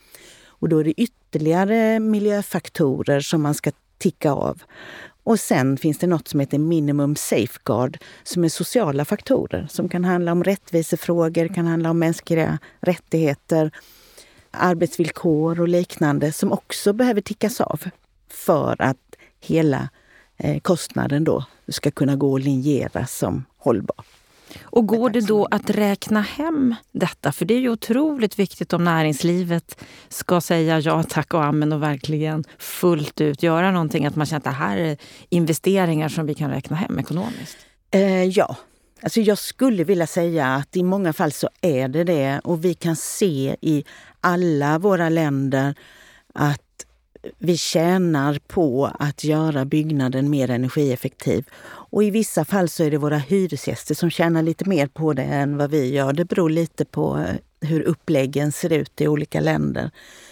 Och 0.46 0.70
då 0.70 0.78
är 0.78 0.84
det 0.84 1.02
ytterligare 1.02 2.00
miljöfaktorer 2.00 3.20
som 3.20 3.41
man 3.41 3.54
ska 3.54 3.72
ticka 3.98 4.32
av. 4.32 4.62
Och 5.24 5.39
sen 5.39 5.78
finns 5.78 5.98
det 5.98 6.08
något 6.08 6.28
som 6.28 6.39
heter 6.39 6.60
minimum 6.60 7.15
safeguard 7.15 7.98
som 8.24 8.43
är 8.43 8.50
sociala 8.50 9.06
faktorer 9.06 9.67
som 9.70 9.89
kan 9.89 10.06
handla 10.06 10.32
om 10.32 10.43
rättvisefrågor, 10.43 11.48
kan 11.48 11.65
handla 11.65 11.89
om 11.89 12.00
mänskliga 12.00 12.60
rättigheter, 12.82 13.72
arbetsvillkor 14.52 15.62
och 15.62 15.67
liknande 15.67 16.32
som 16.32 16.52
också 16.52 16.93
behöver 16.93 17.22
tickas 17.22 17.62
av 17.62 17.82
för 18.38 18.82
att 18.82 19.15
hela 19.39 19.89
eh, 20.38 20.60
kostnaden 20.60 21.23
då 21.23 21.45
ska 21.67 21.91
kunna 21.91 22.15
gå 22.15 22.36
att 22.36 22.43
linjera 22.43 23.06
som 23.06 23.45
hållbar. 23.58 24.06
Och 24.63 24.88
går 24.88 25.10
det 25.10 25.21
då 25.21 25.47
att 25.52 25.69
räkna 25.69 26.21
hem 26.21 26.76
detta? 26.91 27.32
För 27.32 27.45
det 27.45 27.54
är 27.54 27.60
ju 27.60 27.69
otroligt 27.69 28.39
viktigt 28.39 28.73
om 28.73 28.84
näringslivet 28.84 29.84
ska 30.10 30.41
säga 30.41 30.80
ja 30.80 31.04
tack 31.04 31.34
och 31.34 31.43
amen 31.43 31.73
och 31.73 31.84
verkligen 31.84 32.43
fullt 32.58 33.21
ut 33.21 33.43
göra 33.43 33.71
någonting. 33.71 34.06
Att 34.06 34.15
man 34.15 34.26
känner 34.26 34.38
att 34.38 34.43
det 34.43 34.50
här 34.50 34.78
är 34.78 34.97
investeringar 35.30 36.10
som 36.10 36.26
vi 36.26 36.34
kan 36.34 36.52
räkna 36.52 36.76
hem 36.76 37.00
ekonomiskt. 37.00 37.58
Eh, 37.91 38.23
ja, 38.23 38.56
alltså 39.02 39.21
jag 39.21 39.38
skulle 39.38 39.84
vilja 39.84 40.08
säga 40.08 40.56
att 40.56 40.76
i 40.76 40.84
många 40.84 41.13
fall 41.13 41.32
så 41.32 41.50
är 41.62 41.88
det 41.88 42.04
det. 42.04 42.39
Och 42.43 42.65
vi 42.65 42.73
kan 42.73 42.95
se 42.95 43.56
i 43.62 43.84
alla 44.21 44.80
våra 44.80 45.10
länder 45.10 45.76
att 46.34 46.62
vi 47.38 47.58
tjänar 47.58 48.39
på 48.47 48.91
att 48.99 49.23
göra 49.23 49.65
byggnaden 49.65 50.30
mer 50.30 50.49
energieffektiv. 50.49 51.45
Och 51.89 52.03
i 52.03 52.12
vissa 52.12 52.45
fall 52.45 52.69
så 52.69 52.84
är 52.84 52.91
det 52.91 52.97
våra 52.97 53.17
hyresgäster 53.17 53.95
som 53.95 54.10
tjänar 54.10 54.43
lite 54.43 54.69
mer 54.69 54.88
på 54.88 55.13
det 55.13 55.23
än 55.23 55.58
vad 55.58 55.71
vi 55.71 55.93
gör. 55.93 56.13
Det 56.13 56.25
beror 56.25 56.49
lite 56.49 56.86
på 56.86 57.17
eh, 57.17 57.67
hur 57.69 57.82
uppläggen 57.82 58.51
ser 58.51 58.73
ut 58.73 59.01
i 59.01 59.08
olika 59.08 59.39
länder. 59.39 59.91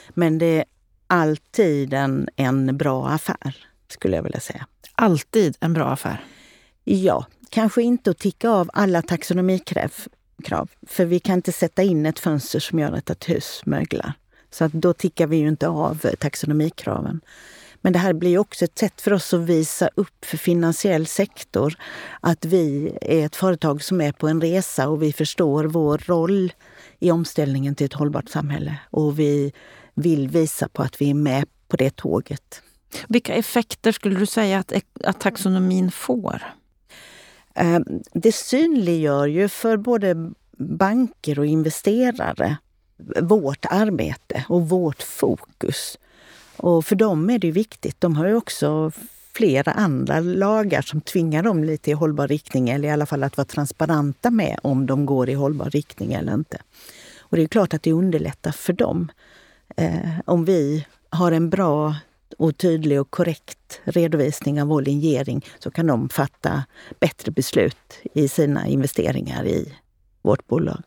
Men 0.10 0.38
det 0.38 0.46
är 0.46 0.66
alltid 1.08 1.94
en, 1.94 2.28
en 2.36 2.78
bra 2.78 3.08
affär, 3.08 3.68
skulle 3.88 4.16
jag 4.16 4.24
vilja 4.24 4.40
säga. 4.40 4.68
Alltid 4.96 5.58
en 5.60 5.74
bra 5.74 5.86
affär? 5.86 6.24
Ja, 6.84 7.26
kanske 7.50 7.82
inte 7.82 8.12
att 8.12 8.18
ticka 8.18 8.50
av 8.50 8.70
alla 8.74 9.02
taxonomikrav. 9.02 9.92
För 10.88 11.06
vi 11.06 11.20
kan 11.20 11.36
inte 11.36 11.52
sätta 11.52 11.84
in 11.84 12.06
ett 12.06 12.20
fönster 12.20 12.60
som 12.60 12.80
gör 12.80 12.92
att 12.92 13.10
ett 13.10 13.30
hus 13.30 13.62
möglar. 13.66 14.14
Så 14.56 14.64
att 14.64 14.72
då 14.72 14.94
tickar 14.94 15.28
vi 15.28 15.38
ju 15.38 15.48
inte 15.48 15.68
av 15.68 16.08
taxonomikraven. 16.20 17.22
Men 17.82 17.94
det 17.94 18.00
här 18.00 18.14
blir 18.14 18.38
också 18.38 18.66
ett 18.66 18.80
sätt 18.80 19.02
för 19.02 19.14
oss 19.14 19.34
att 19.34 19.40
visa 19.40 19.90
upp 19.96 20.26
för 20.26 20.38
finansiell 20.38 21.08
sektor 21.08 21.76
att 22.20 22.46
vi 22.46 22.98
är 23.02 23.26
ett 23.26 23.36
företag 23.36 23.84
som 23.84 24.02
är 24.02 24.12
på 24.12 24.28
en 24.28 24.42
resa 24.42 24.90
och 24.90 25.04
vi 25.04 25.14
förstår 25.14 25.64
vår 25.64 25.98
roll 25.98 26.54
i 27.00 27.12
omställningen 27.12 27.76
till 27.76 27.86
ett 27.86 27.94
hållbart 27.94 28.30
samhälle. 28.30 28.78
Och 28.90 29.20
vi 29.20 29.54
vill 29.94 30.28
visa 30.28 30.68
på 30.68 30.84
att 30.84 31.02
vi 31.02 31.10
är 31.10 31.14
med 31.14 31.46
på 31.68 31.78
det 31.78 31.96
tåget. 31.96 32.62
Vilka 33.08 33.34
effekter 33.34 33.92
skulle 33.92 34.20
du 34.20 34.26
säga 34.26 34.60
att, 34.60 34.74
att 35.04 35.20
taxonomin 35.20 35.92
får? 35.92 36.42
Eh, 37.56 37.80
det 38.14 38.32
synliggör 38.32 39.26
ju 39.26 39.50
för 39.50 39.78
både 39.78 40.32
banker 40.58 41.40
och 41.40 41.46
investerare 41.46 42.58
vårt 43.22 43.66
arbete 43.70 44.46
och 44.50 44.70
vårt 44.70 45.04
fokus. 45.04 45.98
Och 46.58 46.86
för 46.86 46.96
dem 46.96 47.30
är 47.30 47.40
det 47.40 47.52
viktigt. 47.52 48.02
De 48.02 48.16
har 48.16 48.28
ju 48.28 48.36
också 48.36 48.92
flera 49.34 49.72
andra 49.72 50.20
lagar 50.20 50.82
som 50.82 51.02
tvingar 51.02 51.44
dem 51.44 51.64
lite 51.64 51.92
i 51.92 51.94
hållbar 51.94 52.28
riktning 52.28 52.70
eller 52.70 52.88
i 52.88 52.92
alla 52.92 53.06
fall 53.06 53.24
att 53.24 53.38
vara 53.38 53.46
transparenta 53.46 54.32
med 54.32 54.60
om 54.64 54.86
de 54.86 55.06
går 55.06 55.30
i 55.30 55.34
hållbar 55.34 55.70
riktning 55.70 56.14
eller 56.14 56.34
inte. 56.34 56.58
Och 57.20 57.38
det 57.38 57.44
är 57.44 57.48
klart 57.48 57.74
att 57.74 57.84
det 57.84 57.92
underlättar 57.92 58.52
för 58.52 58.74
dem. 58.74 59.12
Eh, 59.78 60.10
om 60.26 60.46
vi 60.46 60.86
har 61.10 61.32
en 61.32 61.50
bra 61.50 61.96
och 62.38 62.58
tydlig 62.58 63.02
och 63.02 63.12
korrekt 63.12 63.82
redovisning 63.84 64.62
av 64.62 64.68
vår 64.68 64.82
linjering 64.82 65.46
så 65.60 65.72
kan 65.72 65.88
de 65.88 66.10
fatta 66.10 66.64
bättre 67.00 67.32
beslut 67.32 68.00
i 68.14 68.28
sina 68.28 68.68
investeringar 68.68 69.46
i 69.46 69.74
vårt 70.22 70.48
bolag. 70.48 70.84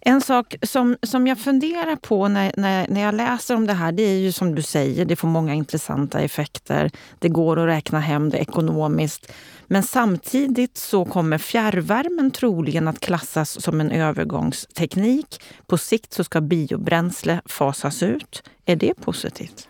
En 0.00 0.20
sak 0.20 0.54
som, 0.62 0.96
som 1.02 1.26
jag 1.26 1.38
funderar 1.38 1.96
på 1.96 2.28
när, 2.28 2.52
när, 2.56 2.88
när 2.88 3.00
jag 3.00 3.14
läser 3.14 3.54
om 3.54 3.66
det 3.66 3.72
här, 3.72 3.92
det 3.92 4.02
är 4.02 4.18
ju 4.18 4.32
som 4.32 4.54
du 4.54 4.62
säger, 4.62 5.04
det 5.04 5.16
får 5.16 5.28
många 5.28 5.54
intressanta 5.54 6.20
effekter. 6.20 6.90
Det 7.18 7.28
går 7.28 7.58
att 7.58 7.68
räkna 7.68 8.00
hem 8.00 8.30
det 8.30 8.38
ekonomiskt. 8.38 9.32
Men 9.66 9.82
samtidigt 9.82 10.78
så 10.78 11.04
kommer 11.04 11.38
fjärrvärmen 11.38 12.30
troligen 12.30 12.88
att 12.88 13.00
klassas 13.00 13.62
som 13.62 13.80
en 13.80 13.90
övergångsteknik. 13.90 15.42
På 15.66 15.78
sikt 15.78 16.12
så 16.12 16.24
ska 16.24 16.40
biobränsle 16.40 17.40
fasas 17.46 18.02
ut. 18.02 18.42
Är 18.64 18.76
det 18.76 18.94
positivt? 18.94 19.68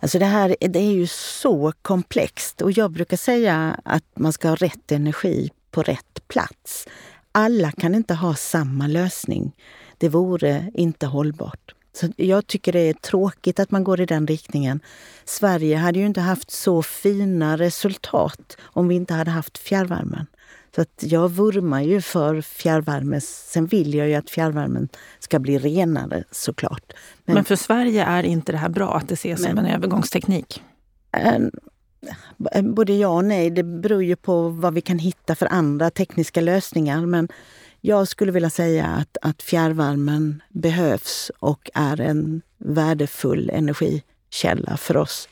Alltså 0.00 0.18
det 0.18 0.24
här 0.24 0.56
det 0.60 0.78
är 0.78 0.92
ju 0.92 1.06
så 1.06 1.72
komplext 1.82 2.62
och 2.62 2.72
jag 2.72 2.90
brukar 2.90 3.16
säga 3.16 3.80
att 3.84 4.04
man 4.14 4.32
ska 4.32 4.48
ha 4.48 4.56
rätt 4.56 4.92
energi 4.92 5.50
på 5.70 5.82
rätt 5.82 6.28
plats. 6.28 6.86
Alla 7.32 7.72
kan 7.72 7.94
inte 7.94 8.14
ha 8.14 8.34
samma 8.34 8.86
lösning. 8.86 9.52
Det 9.98 10.08
vore 10.08 10.70
inte 10.74 11.06
hållbart. 11.06 11.74
Så 11.92 12.08
jag 12.16 12.46
tycker 12.46 12.72
det 12.72 12.80
är 12.80 12.92
tråkigt 12.92 13.60
att 13.60 13.70
man 13.70 13.84
går 13.84 14.00
i 14.00 14.06
den 14.06 14.26
riktningen. 14.26 14.80
Sverige 15.24 15.76
hade 15.76 15.98
ju 15.98 16.06
inte 16.06 16.20
haft 16.20 16.50
så 16.50 16.82
fina 16.82 17.56
resultat 17.56 18.56
om 18.60 18.88
vi 18.88 18.94
inte 18.94 19.14
hade 19.14 19.30
haft 19.30 19.58
fjärrvärmen. 19.58 20.26
Så 20.74 20.80
att 20.80 21.02
jag 21.06 21.28
vurmar 21.28 21.80
ju 21.80 22.00
för 22.00 22.40
fjärrvärme. 22.40 23.20
Sen 23.20 23.66
vill 23.66 23.94
jag 23.94 24.08
ju 24.08 24.14
att 24.14 24.30
fjärrvärmen 24.30 24.88
ska 25.18 25.38
bli 25.38 25.58
renare 25.58 26.24
såklart. 26.30 26.92
Men, 27.24 27.34
Men 27.34 27.44
för 27.44 27.56
Sverige 27.56 28.04
är 28.04 28.22
inte 28.22 28.52
det 28.52 28.58
här 28.58 28.68
bra, 28.68 28.94
att 28.94 29.08
det 29.08 29.14
ses 29.14 29.40
men, 29.40 29.50
som 29.50 29.58
en 29.58 29.66
övergångsteknik? 29.66 30.62
Både 32.62 32.92
ja 32.92 33.08
och 33.08 33.24
nej. 33.24 33.50
Det 33.50 33.62
beror 33.62 34.02
ju 34.02 34.16
på 34.16 34.48
vad 34.48 34.74
vi 34.74 34.80
kan 34.80 34.98
hitta 34.98 35.34
för 35.34 35.46
andra 35.46 35.90
tekniska 35.90 36.40
lösningar. 36.40 37.06
Men 37.06 37.28
jag 37.80 38.08
skulle 38.08 38.32
vilja 38.32 38.50
säga 38.50 38.86
att, 38.86 39.16
att 39.22 39.42
fjärrvärmen 39.42 40.42
behövs 40.48 41.30
och 41.38 41.70
är 41.74 42.00
en 42.00 42.42
värdefull 42.58 43.50
energikälla 43.50 44.76
för 44.76 44.96
oss 44.96 45.28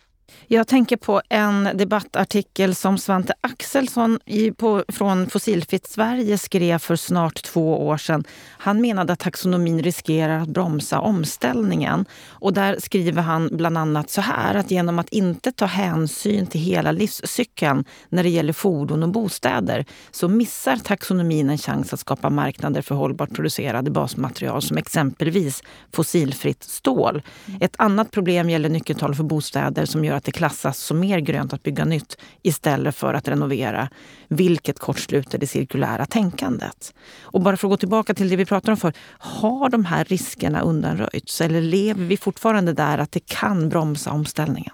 jag 0.50 0.66
tänker 0.66 0.96
på 0.96 1.22
en 1.28 1.68
debattartikel 1.74 2.74
som 2.74 2.98
Svante 2.98 3.32
Axelsson 3.40 4.18
i, 4.24 4.50
på, 4.50 4.84
från 4.88 5.30
Fossilfritt 5.30 5.86
Sverige 5.86 6.38
skrev 6.38 6.78
för 6.78 6.96
snart 6.96 7.42
två 7.42 7.86
år 7.86 7.96
sedan. 7.96 8.24
Han 8.58 8.80
menade 8.80 9.12
att 9.12 9.18
taxonomin 9.18 9.82
riskerar 9.82 10.40
att 10.40 10.48
bromsa 10.48 11.00
omställningen. 11.00 12.04
Och 12.28 12.52
där 12.52 12.76
skriver 12.80 13.22
han 13.22 13.48
bland 13.52 13.78
annat 13.78 14.10
så 14.10 14.20
här 14.20 14.54
att 14.54 14.70
genom 14.70 14.98
att 14.98 15.08
inte 15.08 15.52
ta 15.52 15.66
hänsyn 15.66 16.46
till 16.46 16.60
hela 16.60 16.92
livscykeln 16.92 17.84
när 18.08 18.22
det 18.22 18.28
gäller 18.28 18.52
fordon 18.52 19.02
och 19.02 19.08
bostäder 19.08 19.84
så 20.10 20.28
missar 20.28 20.76
taxonomin 20.76 21.50
en 21.50 21.58
chans 21.58 21.92
att 21.92 22.00
skapa 22.00 22.30
marknader 22.30 22.82
för 22.82 22.94
hållbart 22.94 23.30
producerade 23.30 23.90
basmaterial 23.90 24.62
som 24.62 24.76
exempelvis 24.76 25.62
fossilfritt 25.92 26.62
stål. 26.62 27.22
Ett 27.60 27.74
annat 27.78 28.10
problem 28.10 28.50
gäller 28.50 28.68
nyckeltal 28.68 29.14
för 29.14 29.24
bostäder 29.24 29.86
som 29.86 30.04
gör 30.04 30.14
att 30.14 30.24
det 30.24 30.37
klassas 30.38 30.78
som 30.78 31.00
mer 31.00 31.18
grönt 31.18 31.52
att 31.52 31.62
bygga 31.62 31.84
nytt 31.84 32.16
istället 32.42 32.96
för 32.96 33.14
att 33.14 33.28
renovera, 33.28 33.88
vilket 34.28 34.78
kortsluter 34.78 35.38
det 35.38 35.46
cirkulära 35.46 36.06
tänkandet. 36.06 36.94
Och 37.20 37.40
bara 37.40 37.56
för 37.56 37.68
att 37.68 37.70
gå 37.70 37.76
tillbaka 37.76 38.14
till 38.14 38.28
det 38.28 38.36
vi 38.36 38.44
pratade 38.44 38.72
om 38.72 38.76
för, 38.76 38.92
har 39.18 39.68
de 39.70 39.84
här 39.84 40.04
riskerna 40.04 40.60
undanröjts 40.60 41.40
eller 41.40 41.60
lever 41.60 42.04
vi 42.04 42.16
fortfarande 42.16 42.72
där 42.72 42.98
att 42.98 43.12
det 43.12 43.26
kan 43.26 43.68
bromsa 43.68 44.10
omställningen? 44.10 44.72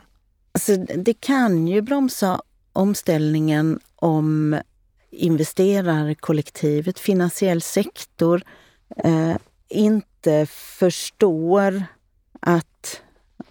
Alltså, 0.52 0.76
det 0.76 1.14
kan 1.14 1.68
ju 1.68 1.82
bromsa 1.82 2.40
omställningen 2.72 3.80
om 3.96 4.60
investerarkollektivet, 5.10 6.98
finansiell 6.98 7.62
sektor, 7.62 8.42
eh, 9.04 9.36
inte 9.68 10.46
förstår 10.78 11.84
att, 12.40 13.00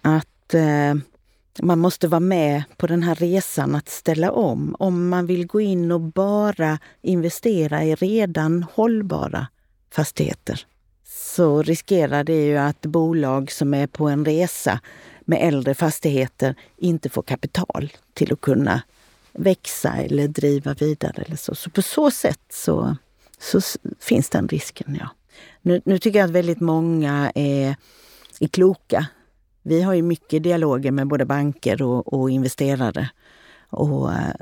att 0.02 0.54
eh, 0.54 0.94
man 1.62 1.78
måste 1.78 2.08
vara 2.08 2.20
med 2.20 2.62
på 2.76 2.86
den 2.86 3.02
här 3.02 3.14
resan 3.14 3.74
att 3.74 3.88
ställa 3.88 4.32
om. 4.32 4.76
Om 4.78 5.08
man 5.08 5.26
vill 5.26 5.46
gå 5.46 5.60
in 5.60 5.92
och 5.92 6.00
bara 6.00 6.78
investera 7.02 7.84
i 7.84 7.94
redan 7.94 8.62
hållbara 8.72 9.46
fastigheter 9.90 10.66
så 11.04 11.62
riskerar 11.62 12.24
det 12.24 12.44
ju 12.44 12.56
att 12.56 12.80
bolag 12.80 13.52
som 13.52 13.74
är 13.74 13.86
på 13.86 14.08
en 14.08 14.24
resa 14.24 14.80
med 15.20 15.48
äldre 15.48 15.74
fastigheter 15.74 16.54
inte 16.76 17.08
får 17.08 17.22
kapital 17.22 17.92
till 18.12 18.32
att 18.32 18.40
kunna 18.40 18.82
växa 19.32 19.92
eller 19.92 20.28
driva 20.28 20.74
vidare. 20.74 21.22
Eller 21.22 21.36
så. 21.36 21.54
så 21.54 21.70
på 21.70 21.82
så 21.82 22.10
sätt 22.10 22.40
så, 22.50 22.96
så 23.38 23.60
finns 24.00 24.30
den 24.30 24.48
risken, 24.48 24.96
ja. 25.00 25.08
Nu, 25.62 25.80
nu 25.84 25.98
tycker 25.98 26.18
jag 26.18 26.26
att 26.26 26.32
väldigt 26.32 26.60
många 26.60 27.32
är, 27.34 27.76
är 28.40 28.48
kloka 28.48 29.06
vi 29.64 29.82
har 29.82 29.94
ju 29.94 30.02
mycket 30.02 30.42
dialoger 30.42 30.90
med 30.90 31.06
både 31.06 31.24
banker 31.24 31.82
och, 31.82 32.12
och 32.12 32.30
investerare. 32.30 33.10
Och 33.70 34.12
eh, 34.12 34.34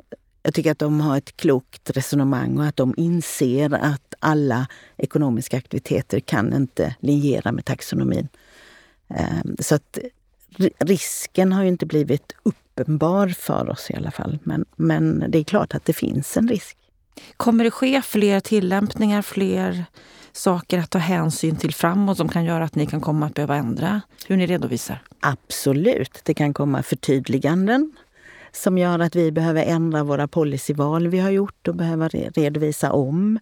jag 0.43 0.55
tycker 0.55 0.73
att 0.73 0.79
de 0.79 1.01
har 1.01 1.19
ett 1.19 1.37
klokt 1.37 1.91
resonemang 1.91 2.59
och 2.59 2.65
att 2.65 2.77
de 2.77 2.95
inser 2.97 3.75
att 3.75 4.15
alla 4.19 4.67
ekonomiska 4.97 5.57
aktiviteter 5.57 6.21
kan 6.21 6.53
inte 6.53 6.95
linjera 7.01 7.53
med 7.53 7.65
taxonomin. 7.65 8.29
Ehm, 9.09 9.57
så 9.59 9.75
att 9.75 9.99
risken 10.79 11.53
har 11.53 11.63
ju 11.63 11.69
inte 11.69 11.87
blivit 11.87 12.33
uppenbar 12.43 13.29
för 13.29 13.71
oss 13.71 13.91
i 13.91 13.95
alla 13.95 14.11
fall. 14.11 14.39
Men, 14.43 14.65
men 14.77 15.25
det 15.29 15.39
är 15.39 15.45
klart 15.45 15.75
att 15.75 15.85
det 15.85 15.93
finns 15.93 16.37
en 16.37 16.49
risk. 16.49 16.77
Kommer 17.37 17.65
det 17.65 17.71
ske 17.71 18.03
fler 18.03 18.41
tillämpningar, 18.41 19.23
fler 19.23 19.85
saker 20.33 20.79
att 20.79 20.90
ta 20.90 20.99
hänsyn 20.99 21.57
till 21.57 21.75
framåt 21.75 22.16
som 22.16 22.29
kan 22.29 22.45
göra 22.45 22.64
att 22.64 22.75
ni 22.75 22.87
kan 22.87 23.01
komma 23.01 23.27
att 23.27 23.35
behöva 23.35 23.57
ändra 23.57 24.01
hur 24.27 24.37
ni 24.37 24.47
redovisar? 24.47 25.03
Absolut. 25.21 26.21
Det 26.25 26.35
kan 26.35 26.55
komma 26.55 26.83
förtydliganden 26.83 27.92
som 28.53 28.79
gör 28.79 28.99
att 28.99 29.16
vi 29.16 29.33
behöver 29.33 29.62
ändra 29.62 30.05
våra 30.05 30.29
policyval 30.29 31.09
vi 31.09 31.18
har 31.18 31.31
gjort 31.31 31.68
och 31.68 31.75
behöver 31.77 32.09
redovisa 32.35 32.92
om. 32.92 33.38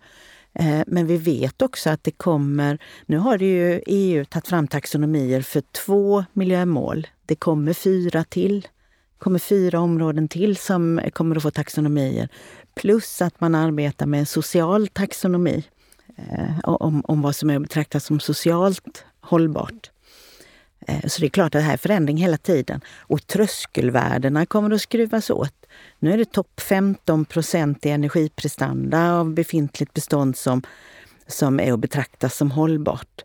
Eh, 0.55 0.81
men 0.87 1.07
vi 1.07 1.16
vet 1.16 1.62
också 1.62 1.90
att 1.90 2.05
det 2.05 2.11
kommer... 2.11 2.79
Nu 3.07 3.18
har 3.18 3.38
det 3.38 3.44
ju 3.44 3.83
EU 3.87 4.24
tagit 4.24 4.48
fram 4.48 4.68
taxonomier 4.68 5.42
för 5.42 5.61
två 5.61 6.24
miljömål. 6.33 7.07
Det 7.26 7.35
kommer 7.35 7.72
fyra 7.72 8.24
till. 8.24 8.61
Det 8.61 9.24
kommer 9.24 9.38
fyra 9.38 9.81
områden 9.81 10.29
till 10.29 10.57
som 10.57 11.00
kommer 11.12 11.37
att 11.37 11.42
få 11.42 11.50
taxonomier. 11.50 12.29
Plus 12.74 13.22
att 13.22 13.40
man 13.40 13.55
arbetar 13.55 14.07
med 14.07 14.20
en 14.20 14.26
social 14.26 14.88
taxonomi 14.88 15.64
Eh, 16.28 16.59
om, 16.64 17.02
om 17.04 17.22
vad 17.22 17.37
som 17.37 17.50
är 17.50 17.59
betraktat 17.59 18.02
som 18.02 18.20
socialt 18.20 19.04
hållbart. 19.20 19.90
Eh, 20.87 21.06
så 21.06 21.20
det 21.20 21.26
är 21.26 21.30
klart 21.30 21.46
att 21.46 21.52
det 21.52 21.61
här 21.61 21.72
är 21.72 21.76
förändring 21.76 22.16
hela 22.16 22.37
tiden. 22.37 22.80
Och 22.98 23.26
tröskelvärdena 23.26 24.46
kommer 24.46 24.74
att 24.74 24.80
skruvas 24.80 25.30
åt. 25.30 25.54
Nu 25.98 26.12
är 26.12 26.18
det 26.18 26.33
topp 26.33 26.61
15 26.61 27.24
procent 27.24 27.87
i 27.87 27.90
energiprestanda 27.90 29.12
av 29.12 29.35
befintligt 29.35 29.94
bestånd 29.94 30.37
som, 30.37 30.62
som 31.26 31.61
är 31.61 31.72
att 31.72 31.80
betrakta 31.80 32.28
som 32.28 32.50
hållbart. 32.50 33.24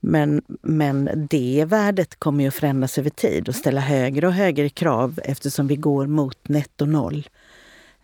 Men, 0.00 0.42
men 0.62 1.26
det 1.30 1.64
värdet 1.68 2.18
kommer 2.18 2.44
ju 2.44 2.48
att 2.48 2.54
förändras 2.54 2.98
över 2.98 3.10
tid 3.10 3.48
och 3.48 3.54
ställa 3.54 3.80
högre 3.80 4.26
och 4.26 4.32
högre 4.32 4.68
krav 4.68 5.20
eftersom 5.24 5.66
vi 5.66 5.76
går 5.76 6.06
mot 6.06 6.48
netto 6.48 6.84
noll. 6.84 7.28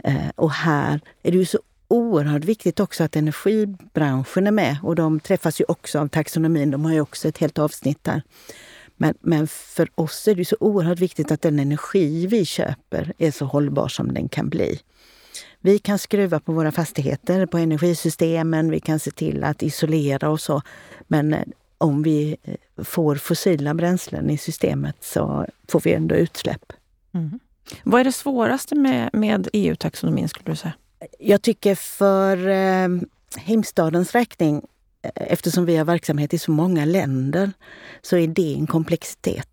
Eh, 0.04 0.28
och 0.34 0.50
här 0.50 1.00
är 1.22 1.32
det 1.32 1.38
ju 1.38 1.44
så 1.44 1.58
oerhört 1.92 2.44
viktigt 2.44 2.80
också 2.80 3.04
att 3.04 3.16
energibranschen 3.16 4.46
är 4.46 4.50
med 4.50 4.76
och 4.82 4.94
de 4.94 5.20
träffas 5.20 5.60
ju 5.60 5.64
också 5.68 5.98
av 5.98 6.08
taxonomin. 6.08 6.70
De 6.70 6.84
har 6.84 6.92
ju 6.92 7.00
också 7.00 7.28
ett 7.28 7.38
helt 7.38 7.58
avsnitt 7.58 8.04
där. 8.04 8.22
Men, 8.96 9.14
men 9.20 9.46
för 9.48 9.88
oss 9.94 10.28
är 10.28 10.34
det 10.34 10.44
så 10.44 10.56
oerhört 10.60 10.98
viktigt 10.98 11.30
att 11.30 11.42
den 11.42 11.58
energi 11.58 12.26
vi 12.26 12.44
köper 12.44 13.12
är 13.18 13.30
så 13.30 13.44
hållbar 13.44 13.88
som 13.88 14.14
den 14.14 14.28
kan 14.28 14.48
bli. 14.48 14.80
Vi 15.60 15.78
kan 15.78 15.98
skruva 15.98 16.40
på 16.40 16.52
våra 16.52 16.72
fastigheter, 16.72 17.46
på 17.46 17.58
energisystemen, 17.58 18.70
vi 18.70 18.80
kan 18.80 18.98
se 18.98 19.10
till 19.10 19.44
att 19.44 19.62
isolera 19.62 20.30
och 20.30 20.40
så. 20.40 20.62
Men 21.08 21.34
eh, 21.34 21.44
om 21.78 22.02
vi 22.02 22.36
eh, 22.42 22.84
får 22.84 23.16
fossila 23.16 23.74
bränslen 23.74 24.30
i 24.30 24.38
systemet 24.38 24.96
så 25.00 25.46
får 25.68 25.80
vi 25.80 25.92
ändå 25.92 26.14
utsläpp. 26.14 26.72
Mm. 27.14 27.40
Vad 27.84 28.00
är 28.00 28.04
det 28.04 28.12
svåraste 28.12 28.74
med, 28.74 29.10
med 29.12 29.48
EU-taxonomin 29.52 30.28
skulle 30.28 30.52
du 30.52 30.56
säga? 30.56 30.72
Jag 31.18 31.42
tycker 31.42 31.74
för 31.74 32.48
eh, 32.48 32.88
Heimstadens 33.36 34.12
räkning 34.12 34.62
eh, 35.02 35.10
eftersom 35.14 35.64
vi 35.64 35.76
har 35.76 35.84
verksamhet 35.84 36.34
i 36.34 36.38
så 36.38 36.50
många 36.50 36.84
länder 36.84 37.52
så 38.02 38.16
är 38.16 38.26
det 38.26 38.54
en 38.54 38.66
komplexitet. 38.66 39.48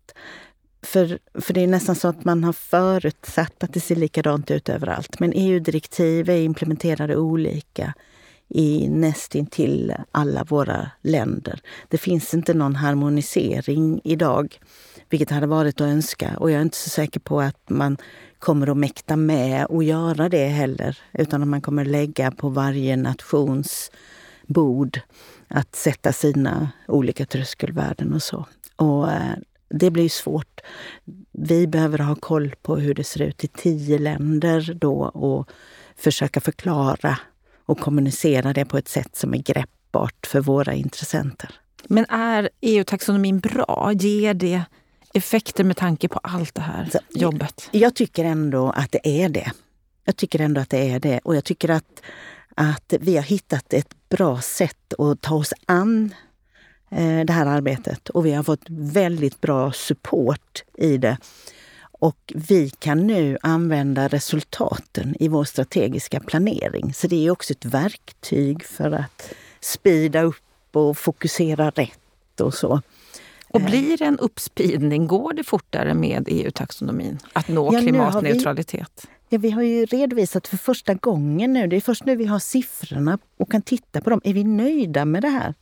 För, 0.82 1.18
för 1.34 1.54
det 1.54 1.60
är 1.60 1.66
nästan 1.66 1.94
så 1.94 2.08
att 2.08 2.24
man 2.24 2.44
har 2.44 2.52
förutsatt 2.52 3.64
att 3.64 3.72
det 3.72 3.80
ser 3.80 3.96
likadant 3.96 4.50
ut 4.50 4.68
överallt. 4.68 5.20
Men 5.20 5.32
EU-direktiv 5.34 6.30
är 6.30 6.42
implementerade 6.42 7.16
olika 7.16 7.94
i 8.48 8.88
nästintill 8.88 9.94
alla 10.12 10.44
våra 10.44 10.90
länder. 11.02 11.60
Det 11.88 11.98
finns 11.98 12.34
inte 12.34 12.54
någon 12.54 12.76
harmonisering 12.76 14.00
idag, 14.04 14.58
vilket 15.08 15.30
hade 15.30 15.46
varit 15.46 15.80
att 15.80 15.86
önska. 15.86 16.36
Och 16.38 16.50
jag 16.50 16.58
är 16.58 16.62
inte 16.62 16.76
så 16.76 16.90
säker 16.90 17.20
på 17.20 17.40
att 17.40 17.70
man 17.70 17.96
kommer 18.40 18.66
att 18.70 18.76
mäkta 18.76 19.16
med 19.16 19.66
att 19.70 19.84
göra 19.84 20.28
det 20.28 20.46
heller. 20.46 20.98
Utan 21.12 21.42
att 21.42 21.48
man 21.48 21.60
kommer 21.60 21.84
lägga 21.84 22.30
på 22.30 22.48
varje 22.48 22.96
nations 22.96 23.90
bord 24.46 25.00
att 25.48 25.76
sätta 25.76 26.12
sina 26.12 26.70
olika 26.88 27.26
tröskelvärden 27.26 28.12
och 28.14 28.22
så. 28.22 28.46
Och 28.76 29.12
eh, 29.12 29.36
det 29.68 29.90
blir 29.90 30.08
svårt. 30.08 30.60
Vi 31.32 31.66
behöver 31.66 31.98
ha 31.98 32.14
koll 32.14 32.54
på 32.62 32.76
hur 32.76 32.94
det 32.94 33.04
ser 33.04 33.22
ut 33.22 33.44
i 33.44 33.48
tio 33.48 33.98
länder 33.98 34.74
då 34.80 35.02
och 35.02 35.50
försöka 35.96 36.40
förklara 36.40 37.18
och 37.66 37.80
kommunicera 37.80 38.52
det 38.52 38.64
på 38.64 38.78
ett 38.78 38.88
sätt 38.88 39.16
som 39.16 39.34
är 39.34 39.38
greppbart 39.38 40.26
för 40.26 40.40
våra 40.40 40.74
intressenter. 40.74 41.50
Men 41.88 42.04
är 42.08 42.50
EU-taxonomin 42.60 43.40
bra? 43.40 43.92
Ger 43.94 44.34
det 44.34 44.62
effekter 45.14 45.64
med 45.64 45.76
tanke 45.76 46.08
på 46.08 46.20
allt 46.22 46.54
det 46.54 46.60
här 46.60 46.90
jobbet? 47.08 47.68
Jag 47.70 47.94
tycker 47.94 48.24
ändå 48.24 48.70
att 48.70 48.92
det 48.92 49.22
är 49.22 49.28
det. 49.28 49.52
Jag 50.04 50.16
tycker 50.16 50.40
ändå 50.40 50.60
att 50.60 50.70
det 50.70 50.90
är 50.90 51.00
det. 51.00 51.20
Och 51.24 51.36
jag 51.36 51.44
tycker 51.44 51.68
att, 51.68 52.02
att 52.54 52.94
vi 53.00 53.16
har 53.16 53.22
hittat 53.22 53.72
ett 53.72 54.08
bra 54.08 54.40
sätt 54.40 54.94
att 54.98 55.20
ta 55.20 55.34
oss 55.34 55.52
an 55.66 56.14
eh, 56.90 57.20
det 57.20 57.32
här 57.32 57.46
arbetet. 57.46 58.08
Och 58.08 58.26
vi 58.26 58.32
har 58.32 58.42
fått 58.42 58.64
väldigt 58.68 59.40
bra 59.40 59.72
support 59.72 60.64
i 60.74 60.96
det. 60.96 61.18
Och 62.00 62.32
vi 62.34 62.70
kan 62.70 63.06
nu 63.06 63.38
använda 63.42 64.08
resultaten 64.08 65.16
i 65.20 65.28
vår 65.28 65.44
strategiska 65.44 66.20
planering. 66.20 66.94
Så 66.94 67.06
det 67.06 67.26
är 67.26 67.30
också 67.30 67.52
ett 67.52 67.64
verktyg 67.64 68.64
för 68.64 68.90
att 68.90 69.32
spida 69.60 70.22
upp 70.22 70.76
och 70.76 70.98
fokusera 70.98 71.70
rätt 71.70 72.40
och 72.40 72.54
så. 72.54 72.82
Och 73.52 73.60
blir 73.60 73.96
det 73.96 74.04
en 74.04 74.18
uppspidning, 74.18 75.06
går 75.06 75.32
det 75.32 75.44
fortare 75.44 75.94
med 75.94 76.28
EU-taxonomin 76.28 77.18
att 77.32 77.48
nå 77.48 77.74
ja, 77.74 77.80
klimatneutralitet? 77.80 79.06
Ja, 79.28 79.38
vi 79.38 79.50
har 79.50 79.62
ju 79.62 79.86
redovisat 79.86 80.48
för 80.48 80.56
första 80.56 80.94
gången 80.94 81.52
nu. 81.52 81.66
Det 81.66 81.76
är 81.76 81.80
först 81.80 82.04
nu 82.04 82.16
vi 82.16 82.24
har 82.24 82.38
siffrorna 82.38 83.18
och 83.36 83.50
kan 83.50 83.62
titta 83.62 84.00
på 84.00 84.10
dem. 84.10 84.20
Är 84.24 84.34
vi 84.34 84.44
nöjda 84.44 85.04
med 85.04 85.22
det 85.22 85.28
här? 85.28 85.54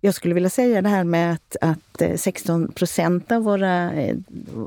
Jag 0.00 0.14
skulle 0.14 0.34
vilja 0.34 0.50
säga 0.50 0.82
det 0.82 0.88
här 0.88 1.04
med 1.04 1.32
att, 1.32 1.56
att 1.60 2.20
16 2.20 2.64
eh, 2.64 2.70
procent 2.70 3.32
av, 3.32 3.42
våra, 3.42 3.92
eh, 3.92 4.16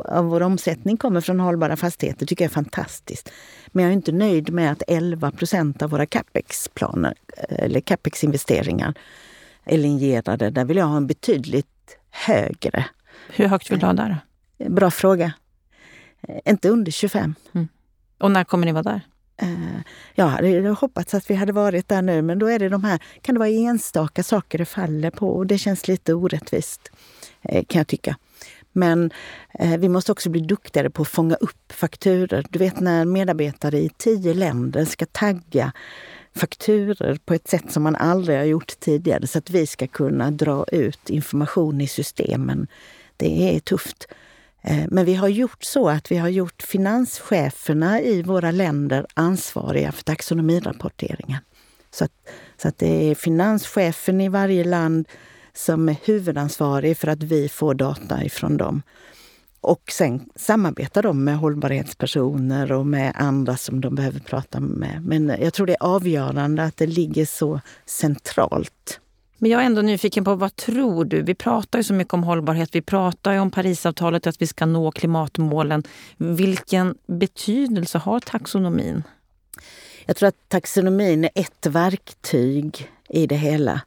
av 0.05 0.25
vår 0.25 0.41
omsättning 0.41 0.97
kommer 0.97 1.21
från 1.21 1.39
hållbara 1.39 1.75
fastigheter 1.75 2.25
tycker 2.25 2.45
jag 2.45 2.49
är 2.49 2.53
fantastiskt. 2.53 3.31
Men 3.67 3.83
jag 3.83 3.89
är 3.89 3.95
inte 3.95 4.11
nöjd 4.11 4.53
med 4.53 4.71
att 4.71 4.83
11 4.87 5.31
procent 5.31 5.81
av 5.81 5.89
våra 5.89 6.05
capex-planer 6.05 7.13
eh, 7.37 7.63
eller 7.65 7.79
capex-investeringar 7.79 8.93
är 9.65 9.77
linjerade. 9.77 10.49
Där 10.49 10.65
vill 10.65 10.77
jag 10.77 10.85
ha 10.85 10.97
en 10.97 11.07
betydligt 11.07 11.67
högre. 12.13 12.85
Hur 13.29 13.47
högt 13.47 13.71
vill 13.71 13.79
du 13.79 13.85
ha 13.85 13.93
där? 13.93 14.17
Bra 14.69 14.91
fråga. 14.91 15.33
Inte 16.45 16.69
under 16.69 16.91
25. 16.91 17.35
Mm. 17.53 17.67
Och 18.17 18.31
när 18.31 18.43
kommer 18.43 18.65
ni 18.65 18.71
vara 18.71 18.83
där? 18.83 19.01
Uh, 19.43 19.79
jag 20.15 20.25
hade 20.25 20.69
hoppats 20.69 21.13
att 21.13 21.29
vi 21.29 21.35
hade 21.35 21.51
varit 21.51 21.87
där 21.87 22.01
nu, 22.01 22.21
men 22.21 22.39
då 22.39 22.47
är 22.47 22.59
det 22.59 22.69
de 22.69 22.83
här, 22.83 22.99
kan 23.21 23.35
det 23.35 23.39
vara 23.39 23.49
enstaka 23.49 24.23
saker 24.23 24.57
det 24.57 24.65
faller 24.65 25.11
på 25.11 25.29
och 25.29 25.47
det 25.47 25.57
känns 25.57 25.87
lite 25.87 26.13
orättvist, 26.13 26.91
kan 27.43 27.79
jag 27.79 27.87
tycka. 27.87 28.17
Men 28.71 29.11
uh, 29.63 29.77
vi 29.77 29.89
måste 29.89 30.11
också 30.11 30.29
bli 30.29 30.41
duktigare 30.41 30.89
på 30.89 31.01
att 31.01 31.07
fånga 31.07 31.35
upp 31.35 31.71
fakturer. 31.71 32.45
Du 32.49 32.59
vet 32.59 32.79
när 32.79 33.05
medarbetare 33.05 33.77
i 33.77 33.89
tio 33.97 34.33
länder 34.33 34.85
ska 34.85 35.05
tagga 35.05 35.71
fakturer 36.35 37.19
på 37.25 37.33
ett 37.33 37.47
sätt 37.47 37.71
som 37.71 37.83
man 37.83 37.95
aldrig 37.95 38.37
har 38.37 38.45
gjort 38.45 38.79
tidigare 38.79 39.27
så 39.27 39.37
att 39.37 39.49
vi 39.49 39.67
ska 39.67 39.87
kunna 39.87 40.31
dra 40.31 40.65
ut 40.71 41.09
information 41.09 41.81
i 41.81 41.87
systemen. 41.87 42.67
Det 43.17 43.55
är 43.55 43.59
tufft. 43.59 44.07
Eh, 44.61 44.85
men 44.87 45.05
vi 45.05 45.13
har 45.15 45.27
gjort 45.27 45.63
så 45.63 45.89
att 45.89 46.11
vi 46.11 46.17
har 46.17 46.29
gjort 46.29 46.61
finanscheferna 46.61 48.01
i 48.01 48.21
våra 48.21 48.51
länder 48.51 49.05
ansvariga 49.13 49.91
för 49.91 50.03
taxonomirapporteringen. 50.03 51.39
Så 51.91 52.05
att, 52.05 52.11
så 52.61 52.67
att 52.67 52.77
det 52.77 53.11
är 53.11 53.15
finanschefen 53.15 54.21
i 54.21 54.29
varje 54.29 54.63
land 54.63 55.07
som 55.53 55.89
är 55.89 55.95
huvudansvarig 56.03 56.97
för 56.97 57.07
att 57.07 57.23
vi 57.23 57.49
får 57.49 57.73
data 57.73 58.23
ifrån 58.23 58.57
dem. 58.57 58.81
Och 59.63 59.91
sen 59.91 60.29
samarbetar 60.35 61.03
de 61.03 61.23
med 61.23 61.37
hållbarhetspersoner 61.37 62.71
och 62.71 62.85
med 62.85 63.13
andra 63.15 63.57
som 63.57 63.81
de 63.81 63.95
behöver 63.95 64.19
prata 64.19 64.59
med. 64.59 65.03
Men 65.05 65.35
jag 65.41 65.53
tror 65.53 65.67
det 65.67 65.73
är 65.73 65.83
avgörande 65.83 66.63
att 66.63 66.77
det 66.77 66.87
ligger 66.87 67.25
så 67.25 67.59
centralt. 67.85 68.99
Men 69.37 69.51
jag 69.51 69.61
är 69.61 69.65
ändå 69.65 69.81
nyfiken 69.81 70.23
på 70.23 70.35
vad 70.35 70.55
tror 70.55 71.05
du? 71.05 71.21
Vi 71.21 71.35
pratar 71.35 71.79
ju 71.79 71.83
så 71.83 71.93
mycket 71.93 72.13
om 72.13 72.23
hållbarhet. 72.23 72.75
Vi 72.75 72.81
pratar 72.81 73.33
ju 73.33 73.39
om 73.39 73.51
Parisavtalet, 73.51 74.27
att 74.27 74.41
vi 74.41 74.47
ska 74.47 74.65
nå 74.65 74.91
klimatmålen. 74.91 75.83
Vilken 76.17 76.95
betydelse 77.07 77.97
har 77.97 78.19
taxonomin? 78.19 79.03
Jag 80.05 80.15
tror 80.15 80.29
att 80.29 80.49
taxonomin 80.49 81.23
är 81.23 81.31
ett 81.35 81.65
verktyg 81.65 82.91
i 83.09 83.27
det 83.27 83.35
hela. 83.35 83.81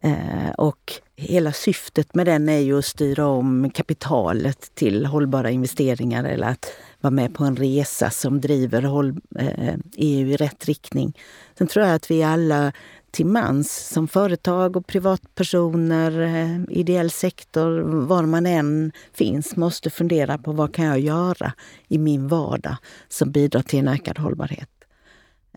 Eh, 0.00 0.50
och 0.58 0.92
hela 1.16 1.52
syftet 1.52 2.14
med 2.14 2.26
den 2.26 2.48
är 2.48 2.58
ju 2.58 2.78
att 2.78 2.84
styra 2.84 3.26
om 3.26 3.70
kapitalet 3.70 4.74
till 4.74 5.06
hållbara 5.06 5.50
investeringar 5.50 6.24
eller 6.24 6.48
att 6.48 6.72
vara 7.00 7.10
med 7.10 7.34
på 7.34 7.44
en 7.44 7.56
resa 7.56 8.10
som 8.10 8.40
driver 8.40 8.84
EU 8.84 9.14
eh, 9.38 9.74
i 9.94 10.36
rätt 10.36 10.64
riktning. 10.64 11.18
Sen 11.58 11.66
tror 11.66 11.86
jag 11.86 11.94
att 11.94 12.10
vi 12.10 12.22
alla 12.22 12.72
till 13.10 13.26
mans 13.26 13.88
som 13.88 14.08
företag 14.08 14.76
och 14.76 14.86
privatpersoner, 14.86 16.20
eh, 16.20 16.78
ideell 16.78 17.10
sektor, 17.10 17.80
var 17.80 18.22
man 18.22 18.46
än 18.46 18.92
finns, 19.12 19.56
måste 19.56 19.90
fundera 19.90 20.38
på 20.38 20.52
vad 20.52 20.74
kan 20.74 20.84
jag 20.84 21.00
göra 21.00 21.52
i 21.88 21.98
min 21.98 22.28
vardag 22.28 22.76
som 23.08 23.30
bidrar 23.32 23.62
till 23.62 23.78
en 23.78 23.88
ökad 23.88 24.18
hållbarhet. 24.18 24.70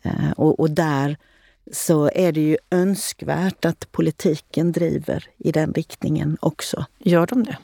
Eh, 0.04 0.32
och, 0.38 0.60
och 0.60 0.72
där 0.72 1.18
så 1.72 2.10
är 2.16 2.32
det 2.32 2.42
ju 2.42 2.58
önskvärt 2.72 3.66
att 3.66 3.92
politiken 3.92 4.72
driver 4.72 5.26
i 5.38 5.52
den 5.52 5.74
riktningen 5.74 6.38
också. 6.42 6.86
Gör 7.00 7.28
de 7.28 7.44
det? 7.44 7.58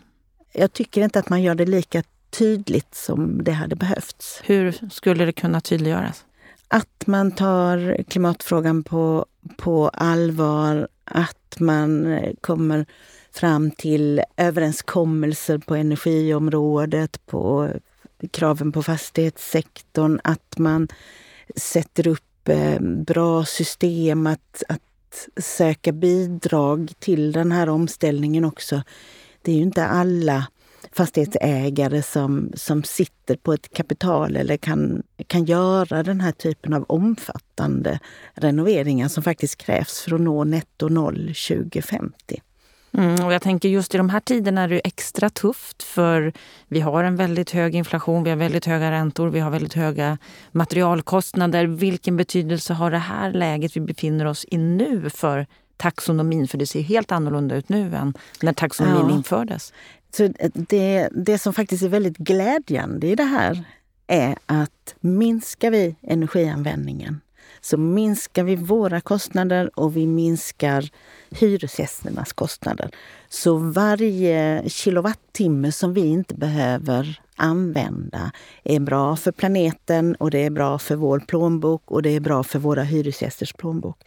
Jag 0.54 0.74
tycker 0.74 1.02
inte 1.02 1.20
att 1.20 1.30
man 1.30 1.41
gör 1.41 1.56
det 1.56 1.65
lika 1.65 2.04
tydligt 2.30 2.96
som 2.96 3.44
det 3.44 3.52
hade 3.52 3.76
behövts. 3.76 4.41
Hur 4.44 4.89
skulle 4.91 5.26
det 5.26 5.32
kunna 5.32 5.62
tydliggöras? 5.62 6.26
Att 6.68 7.08
man 7.08 7.32
tar 7.32 8.04
klimatfrågan 8.04 8.84
på, 8.84 9.26
på 9.58 9.89
allvar, 9.89 10.88
att 11.04 11.60
man 11.60 12.20
kommer 12.41 12.86
fram 13.32 13.72
till 13.72 14.22
överenskommelser 14.38 15.58
på 15.58 15.76
energiområdet, 15.76 17.26
på 17.26 17.70
kraven 18.32 18.72
på 18.72 18.84
fastighetssektorn, 18.84 20.20
att 20.24 20.58
man 20.58 20.88
sätter 21.56 22.08
upp 22.08 22.24
Typ, 22.45 22.49
eh, 22.49 22.79
bra 22.81 23.45
system 23.45 24.27
att, 24.27 24.63
att 24.69 25.27
söka 25.38 25.91
bidrag 25.91 26.91
till 26.99 27.31
den 27.31 27.51
här 27.51 27.69
omställningen 27.69 28.45
också. 28.45 28.81
Det 29.41 29.51
är 29.51 29.55
ju 29.55 29.62
inte 29.62 29.86
alla 29.86 30.47
fastighetsägare 30.91 32.01
som, 32.01 32.51
som 32.55 32.84
sitter 32.84 33.36
på 33.36 33.53
ett 33.53 33.73
kapital 33.73 34.36
eller 34.36 34.58
kan, 34.58 35.03
kan 35.27 35.45
göra 35.45 36.03
den 36.03 36.21
här 36.21 36.31
typen 36.31 36.73
av 36.73 36.86
omfattande 36.88 37.99
renoveringar 38.34 39.08
som 39.08 39.23
faktiskt 39.23 39.58
krävs 39.58 40.01
för 40.01 40.15
att 40.15 40.21
nå 40.21 40.43
netto 40.43 40.89
noll 40.89 41.34
2050. 41.49 42.41
Mm, 42.97 43.25
och 43.25 43.34
jag 43.34 43.41
tänker 43.41 43.69
just 43.69 43.95
i 43.95 43.97
de 43.97 44.10
här 44.10 44.19
tiderna 44.19 44.62
är 44.62 44.67
det 44.67 44.79
extra 44.79 45.29
tufft 45.29 45.84
för 45.84 46.34
vi 46.67 46.79
har 46.79 47.03
en 47.03 47.15
väldigt 47.15 47.51
hög 47.51 47.75
inflation, 47.75 48.23
vi 48.23 48.29
har 48.29 48.38
väldigt 48.38 48.65
höga 48.65 48.91
räntor, 48.91 49.29
vi 49.29 49.39
har 49.39 49.51
väldigt 49.51 49.73
höga 49.73 50.17
materialkostnader. 50.51 51.65
Vilken 51.65 52.17
betydelse 52.17 52.73
har 52.73 52.91
det 52.91 52.97
här 52.97 53.31
läget 53.31 53.75
vi 53.75 53.81
befinner 53.81 54.25
oss 54.25 54.45
i 54.51 54.58
nu 54.58 55.10
för 55.10 55.47
taxonomin? 55.77 56.47
För 56.47 56.58
det 56.58 56.65
ser 56.65 56.81
helt 56.81 57.12
annorlunda 57.12 57.55
ut 57.55 57.69
nu 57.69 57.95
än 57.95 58.13
när 58.41 58.53
taxonomin 58.53 59.10
ja. 59.10 59.15
infördes. 59.15 59.73
Så 60.12 60.29
det, 60.53 61.10
det 61.12 61.38
som 61.38 61.53
faktiskt 61.53 61.84
är 61.84 61.89
väldigt 61.89 62.17
glädjande 62.17 63.08
i 63.08 63.15
det 63.15 63.23
här 63.23 63.63
är 64.08 64.38
att 64.45 64.95
minskar 64.99 65.71
vi 65.71 65.95
energianvändningen 66.01 67.21
så 67.65 67.78
minskar 67.78 68.43
vi 68.43 68.56
våra 68.56 69.01
kostnader 69.01 69.80
och 69.80 69.97
vi 69.97 70.08
minskar 70.08 70.89
hyresgästernas 71.30 72.34
kostnader. 72.34 72.89
Så 73.30 73.56
varje 73.58 74.63
kilowattimme 74.69 75.71
som 75.71 75.93
vi 75.93 76.01
inte 76.01 76.36
behöver 76.36 77.19
använda 77.36 78.32
är 78.63 78.80
bra 78.80 79.15
för 79.15 79.32
planeten 79.32 80.15
och 80.15 80.32
det 80.32 80.45
är 80.45 80.49
bra 80.49 80.80
för 80.80 80.95
vår 80.95 81.19
plånbok 81.19 81.91
och 81.91 82.01
det 82.01 82.10
är 82.10 82.19
bra 82.19 82.43
för 82.43 82.60
våra 82.60 82.84
hyresgästers 82.84 83.54
plånbok 83.54 83.97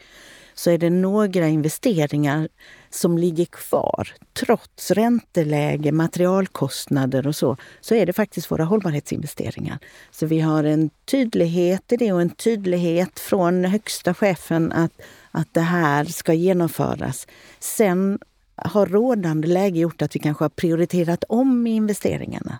så 0.58 0.70
är 0.70 0.78
det 0.78 0.90
några 0.90 1.48
investeringar 1.48 2.48
som 2.90 3.18
ligger 3.18 3.44
kvar. 3.44 4.08
Trots 4.32 4.90
ränteläge, 4.90 5.92
materialkostnader 5.92 7.26
och 7.26 7.36
så, 7.36 7.56
så 7.80 7.94
är 7.94 8.06
det 8.06 8.12
faktiskt 8.12 8.50
våra 8.50 8.64
hållbarhetsinvesteringar. 8.64 9.78
Så 10.10 10.26
vi 10.26 10.40
har 10.40 10.64
en 10.64 10.90
tydlighet 11.04 11.92
i 11.92 11.96
det 11.96 12.12
och 12.12 12.20
en 12.20 12.30
tydlighet 12.30 13.20
från 13.20 13.64
högsta 13.64 14.14
chefen 14.14 14.72
att, 14.72 14.92
att 15.30 15.54
det 15.54 15.60
här 15.60 16.04
ska 16.04 16.32
genomföras. 16.32 17.26
Sen 17.58 18.18
har 18.56 18.86
rådande 18.86 19.48
läge 19.48 19.80
gjort 19.80 20.02
att 20.02 20.16
vi 20.16 20.20
kanske 20.20 20.44
har 20.44 20.50
prioriterat 20.50 21.24
om 21.28 21.66
investeringarna 21.66 22.58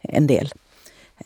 en 0.00 0.26
del. 0.26 0.52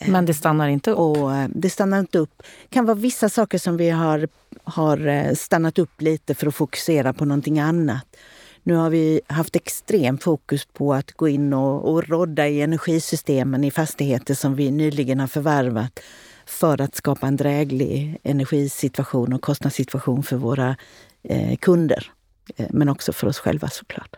Men 0.01 0.27
det 0.27 0.35
stannar 0.35 0.69
inte 0.69 0.91
upp? 0.91 0.99
Och 0.99 1.35
eh, 1.35 1.49
det 1.55 1.71
stannar 1.71 2.01
inte 2.01 2.19
upp. 2.19 2.43
Det 2.63 2.75
kan 2.75 2.87
vara 2.87 2.95
vissa 2.95 3.29
saker 3.29 3.59
som 3.59 3.77
vi 3.77 3.91
har, 3.91 4.29
har 4.65 5.07
eh, 5.07 5.35
stannat 5.35 5.79
upp 5.79 6.01
lite 6.01 6.35
för 6.35 6.47
att 6.47 6.55
fokusera 6.55 7.13
på 7.13 7.25
någonting 7.25 7.61
annat. 7.61 8.17
Nu 8.63 8.75
har 8.75 8.91
vi 8.91 9.21
haft 9.27 9.57
extrem 9.57 10.19
fokus 10.19 10.67
på 10.73 10.95
att 10.95 11.13
gå 11.13 11.29
in 11.29 11.53
och, 11.53 11.93
och 11.93 12.09
rodda 12.09 12.49
i 12.49 12.63
energisystemen 12.63 13.65
i 13.65 13.71
fastigheter 13.71 14.35
som 14.35 14.55
vi 14.55 14.71
nyligen 14.71 15.21
har 15.21 15.27
förvärvat 15.27 16.01
för 16.47 16.81
att 16.81 16.95
skapa 16.95 17.27
en 17.27 17.37
dräglig 17.37 18.19
energisituation 18.23 19.33
och 19.33 19.43
kostnadssituation 19.43 20.23
för 20.23 20.37
våra 20.37 20.77
eh, 21.23 21.57
kunder. 21.57 22.13
Eh, 22.57 22.67
men 22.71 22.89
också 22.89 23.13
för 23.13 23.27
oss 23.27 23.39
själva 23.39 23.69
såklart. 23.69 24.17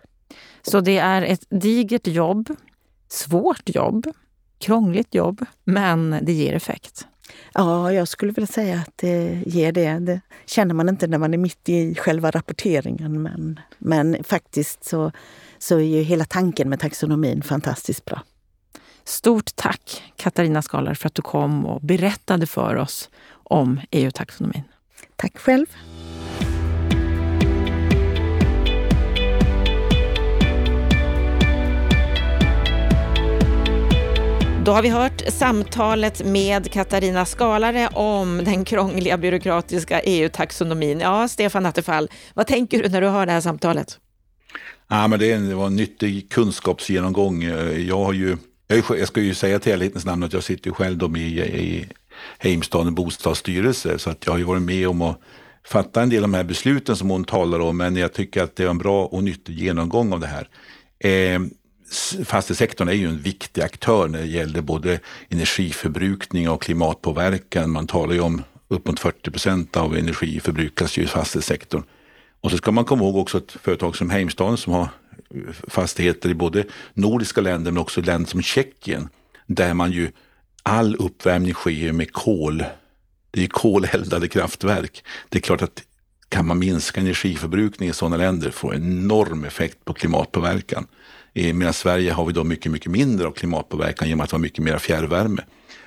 Så 0.62 0.80
det 0.80 0.98
är 0.98 1.22
ett 1.22 1.46
digert 1.48 2.06
jobb, 2.06 2.50
svårt 3.08 3.74
jobb, 3.74 4.06
krångligt 4.64 5.14
jobb, 5.14 5.44
men 5.64 6.18
det 6.22 6.32
ger 6.32 6.52
effekt? 6.52 7.06
Ja, 7.54 7.92
jag 7.92 8.08
skulle 8.08 8.32
vilja 8.32 8.46
säga 8.46 8.76
att 8.76 8.92
det 8.96 9.42
ger 9.46 9.72
det. 9.72 9.98
Det 9.98 10.20
känner 10.46 10.74
man 10.74 10.88
inte 10.88 11.06
när 11.06 11.18
man 11.18 11.34
är 11.34 11.38
mitt 11.38 11.68
i 11.68 11.94
själva 11.94 12.30
rapporteringen. 12.30 13.22
Men, 13.22 13.60
men 13.78 14.24
faktiskt 14.24 14.84
så, 14.84 15.12
så 15.58 15.76
är 15.76 15.80
ju 15.80 16.02
hela 16.02 16.24
tanken 16.24 16.68
med 16.68 16.80
taxonomin 16.80 17.42
fantastiskt 17.42 18.04
bra. 18.04 18.22
Stort 19.04 19.56
tack 19.56 20.02
Katarina 20.16 20.62
Skalar 20.62 20.94
för 20.94 21.06
att 21.06 21.14
du 21.14 21.22
kom 21.22 21.66
och 21.66 21.80
berättade 21.80 22.46
för 22.46 22.76
oss 22.76 23.10
om 23.32 23.80
EU-taxonomin. 23.90 24.62
Tack 25.16 25.38
själv. 25.38 25.66
Då 34.64 34.72
har 34.72 34.82
vi 34.82 34.88
hört 34.88 35.22
samtalet 35.28 36.24
med 36.24 36.70
Katarina 36.70 37.24
Skalare 37.24 37.88
om 37.88 38.44
den 38.44 38.64
krångliga 38.64 39.18
byråkratiska 39.18 40.00
EU-taxonomin. 40.00 41.00
Ja, 41.00 41.28
Stefan 41.28 41.66
Attefall, 41.66 42.08
vad 42.34 42.46
tänker 42.46 42.82
du 42.82 42.88
när 42.88 43.00
du 43.00 43.08
hör 43.08 43.26
det 43.26 43.32
här 43.32 43.40
samtalet? 43.40 43.98
Ja, 44.88 45.08
men 45.08 45.18
det 45.18 45.54
var 45.54 45.66
en 45.66 45.76
nyttig 45.76 46.30
kunskapsgenomgång. 46.30 47.42
Jag, 47.88 47.98
har 47.98 48.12
ju, 48.12 48.36
jag 48.68 49.08
ska 49.08 49.20
ju 49.20 49.34
säga 49.34 49.58
till 49.58 49.72
ärlighetens 49.72 50.04
namn 50.04 50.22
att 50.22 50.32
jag 50.32 50.44
sitter 50.44 50.66
ju 50.66 50.74
själv 50.74 50.98
då 50.98 51.16
i, 51.16 51.40
i 51.40 51.88
Heimstaden 52.38 52.94
bostadsstyrelse, 52.94 53.98
så 53.98 54.10
att 54.10 54.26
jag 54.26 54.32
har 54.32 54.38
ju 54.38 54.44
varit 54.44 54.62
med 54.62 54.88
om 54.88 55.02
att 55.02 55.20
fatta 55.66 56.02
en 56.02 56.08
del 56.08 56.24
av 56.24 56.30
de 56.30 56.34
här 56.34 56.44
besluten 56.44 56.96
som 56.96 57.10
hon 57.10 57.24
talar 57.24 57.60
om, 57.60 57.76
men 57.76 57.96
jag 57.96 58.12
tycker 58.12 58.42
att 58.42 58.56
det 58.56 58.64
är 58.64 58.68
en 58.68 58.78
bra 58.78 59.06
och 59.06 59.24
nyttig 59.24 59.58
genomgång 59.58 60.12
av 60.12 60.20
det 60.20 60.26
här. 60.26 60.48
Eh, 60.98 61.40
fastighetssektorn 62.24 62.88
är 62.88 62.92
ju 62.92 63.08
en 63.08 63.18
viktig 63.18 63.62
aktör 63.62 64.08
när 64.08 64.18
det 64.18 64.26
gäller 64.26 64.60
både 64.60 65.00
energiförbrukning 65.28 66.48
och 66.48 66.62
klimatpåverkan. 66.62 67.70
Man 67.70 67.86
talar 67.86 68.14
ju 68.14 68.20
om 68.20 68.42
uppåt 68.68 69.00
40 69.00 69.30
procent 69.30 69.76
av 69.76 69.96
energi 69.96 70.40
förbrukas 70.40 70.98
ju 70.98 71.02
i 71.02 71.06
fastighetssektorn. 71.06 71.82
Och 72.40 72.50
så 72.50 72.56
ska 72.56 72.72
man 72.72 72.84
komma 72.84 73.04
ihåg 73.04 73.16
också 73.16 73.38
ett 73.38 73.52
företag 73.52 73.96
som 73.96 74.10
Heimstaden 74.10 74.56
som 74.56 74.72
har 74.72 74.88
eh, 75.30 75.52
fastigheter 75.68 76.28
i 76.28 76.34
både 76.34 76.64
nordiska 76.94 77.40
länder 77.40 77.70
men 77.70 77.82
också 77.82 78.00
länder 78.00 78.30
som 78.30 78.42
Tjeckien. 78.42 79.08
Där 79.46 79.74
man 79.74 79.92
ju 79.92 80.10
all 80.62 80.96
uppvärmning 80.96 81.54
sker 81.54 81.92
med 81.92 82.12
kol. 82.12 82.64
Det 83.30 83.44
är 83.44 83.48
koleldade 83.48 84.28
kraftverk. 84.28 85.04
Det 85.28 85.38
är 85.38 85.42
klart 85.42 85.62
att 85.62 85.82
kan 86.28 86.46
man 86.46 86.58
minska 86.58 87.00
energiförbrukningen 87.00 87.90
i 87.90 87.94
sådana 87.94 88.16
länder 88.16 88.50
får 88.50 88.74
enorm 88.74 89.44
effekt 89.44 89.84
på 89.84 89.94
klimatpåverkan. 89.94 90.86
Eh, 91.34 91.54
medan 91.54 91.74
Sverige 91.74 92.12
har 92.12 92.24
vi 92.24 92.32
då 92.32 92.44
mycket, 92.44 92.72
mycket 92.72 92.90
mindre 92.90 93.26
av 93.26 93.32
klimatpåverkan 93.32 94.08
genom 94.08 94.24
att 94.24 94.30
ha 94.30 94.38
mycket 94.38 94.64
mer 94.64 94.78
fjärrvärme. 94.78 95.42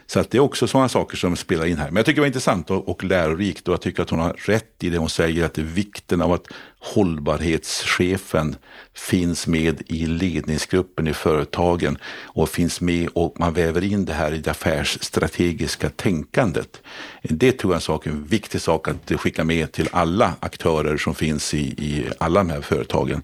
Så 0.09 0.19
att 0.19 0.31
det 0.31 0.37
är 0.37 0.41
också 0.41 0.67
sådana 0.67 0.89
saker 0.89 1.17
som 1.17 1.35
spelar 1.35 1.65
in 1.65 1.77
här. 1.77 1.85
Men 1.85 1.95
jag 1.95 2.05
tycker 2.05 2.15
det 2.15 2.21
var 2.21 2.27
intressant 2.27 2.71
och, 2.71 2.89
och 2.89 3.03
lärorikt 3.03 3.67
och 3.67 3.73
jag 3.73 3.81
tycker 3.81 4.03
att 4.03 4.09
hon 4.09 4.19
har 4.19 4.33
rätt 4.33 4.83
i 4.83 4.89
det 4.89 4.97
hon 4.97 5.09
säger 5.09 5.45
att 5.45 5.53
det 5.53 5.61
är 5.61 5.65
vikten 5.65 6.21
av 6.21 6.33
att 6.33 6.47
hållbarhetschefen 6.79 8.55
finns 8.93 9.47
med 9.47 9.81
i 9.87 10.05
ledningsgruppen 10.05 11.07
i 11.07 11.13
företagen 11.13 11.97
och 12.23 12.49
finns 12.49 12.81
med 12.81 13.09
och 13.13 13.39
man 13.39 13.53
väver 13.53 13.83
in 13.83 14.05
det 14.05 14.13
här 14.13 14.33
i 14.33 14.37
det 14.37 14.51
affärsstrategiska 14.51 15.89
tänkandet. 15.89 16.81
Det 17.21 17.51
tror 17.51 17.71
jag 17.71 17.75
är 17.75 17.77
en, 17.77 17.81
sak, 17.81 18.07
en 18.07 18.23
viktig 18.23 18.61
sak 18.61 18.87
att 18.87 19.11
skicka 19.19 19.43
med 19.43 19.71
till 19.71 19.89
alla 19.91 20.33
aktörer 20.39 20.97
som 20.97 21.15
finns 21.15 21.53
i, 21.53 21.59
i 21.59 22.09
alla 22.17 22.39
de 22.39 22.49
här 22.49 22.61
företagen. 22.61 23.23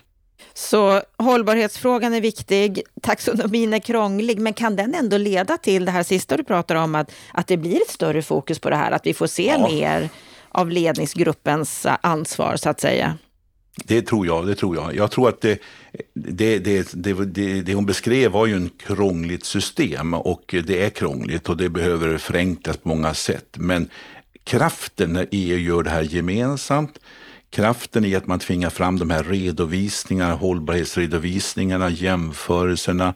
Så 0.53 1.01
hållbarhetsfrågan 1.17 2.13
är 2.13 2.21
viktig, 2.21 2.81
taxonomin 3.01 3.73
är 3.73 3.79
krånglig, 3.79 4.39
men 4.39 4.53
kan 4.53 4.75
den 4.75 4.95
ändå 4.95 5.17
leda 5.17 5.57
till 5.57 5.85
det 5.85 5.91
här 5.91 6.03
sista 6.03 6.37
du 6.37 6.43
pratar 6.43 6.75
om, 6.75 6.95
att, 6.95 7.11
att 7.33 7.47
det 7.47 7.57
blir 7.57 7.81
ett 7.81 7.89
större 7.89 8.21
fokus 8.21 8.59
på 8.59 8.69
det 8.69 8.75
här, 8.75 8.91
att 8.91 9.05
vi 9.05 9.13
får 9.13 9.27
se 9.27 9.45
ja. 9.45 9.67
mer 9.67 10.09
av 10.49 10.69
ledningsgruppens 10.69 11.87
ansvar 12.01 12.55
så 12.55 12.69
att 12.69 12.81
säga? 12.81 13.17
Det 13.75 14.01
tror 14.01 14.25
jag. 14.25 14.47
det 14.47 14.55
tror 14.55 14.75
Jag 14.75 14.95
Jag 14.95 15.11
tror 15.11 15.29
att 15.29 15.41
det, 15.41 15.59
det, 16.13 16.59
det, 16.59 16.93
det, 16.93 17.61
det 17.61 17.73
hon 17.73 17.85
beskrev 17.85 18.31
var 18.31 18.45
ju 18.45 18.55
en 18.55 18.69
krångligt 18.69 19.45
system 19.45 20.13
och 20.13 20.55
det 20.67 20.83
är 20.83 20.89
krångligt 20.89 21.49
och 21.49 21.57
det 21.57 21.69
behöver 21.69 22.17
förenklas 22.17 22.77
på 22.77 22.87
många 22.87 23.13
sätt. 23.13 23.55
Men 23.57 23.89
kraften 24.43 25.13
när 25.13 25.27
EU 25.31 25.57
gör 25.57 25.83
det 25.83 25.89
här 25.89 26.01
gemensamt 26.01 26.99
kraften 27.53 28.05
i 28.05 28.15
att 28.15 28.27
man 28.27 28.39
tvingar 28.39 28.69
fram 28.69 28.99
de 28.99 29.09
här 29.09 29.23
redovisningarna, 29.23 30.33
hållbarhetsredovisningarna, 30.33 31.89
jämförelserna, 31.89 33.13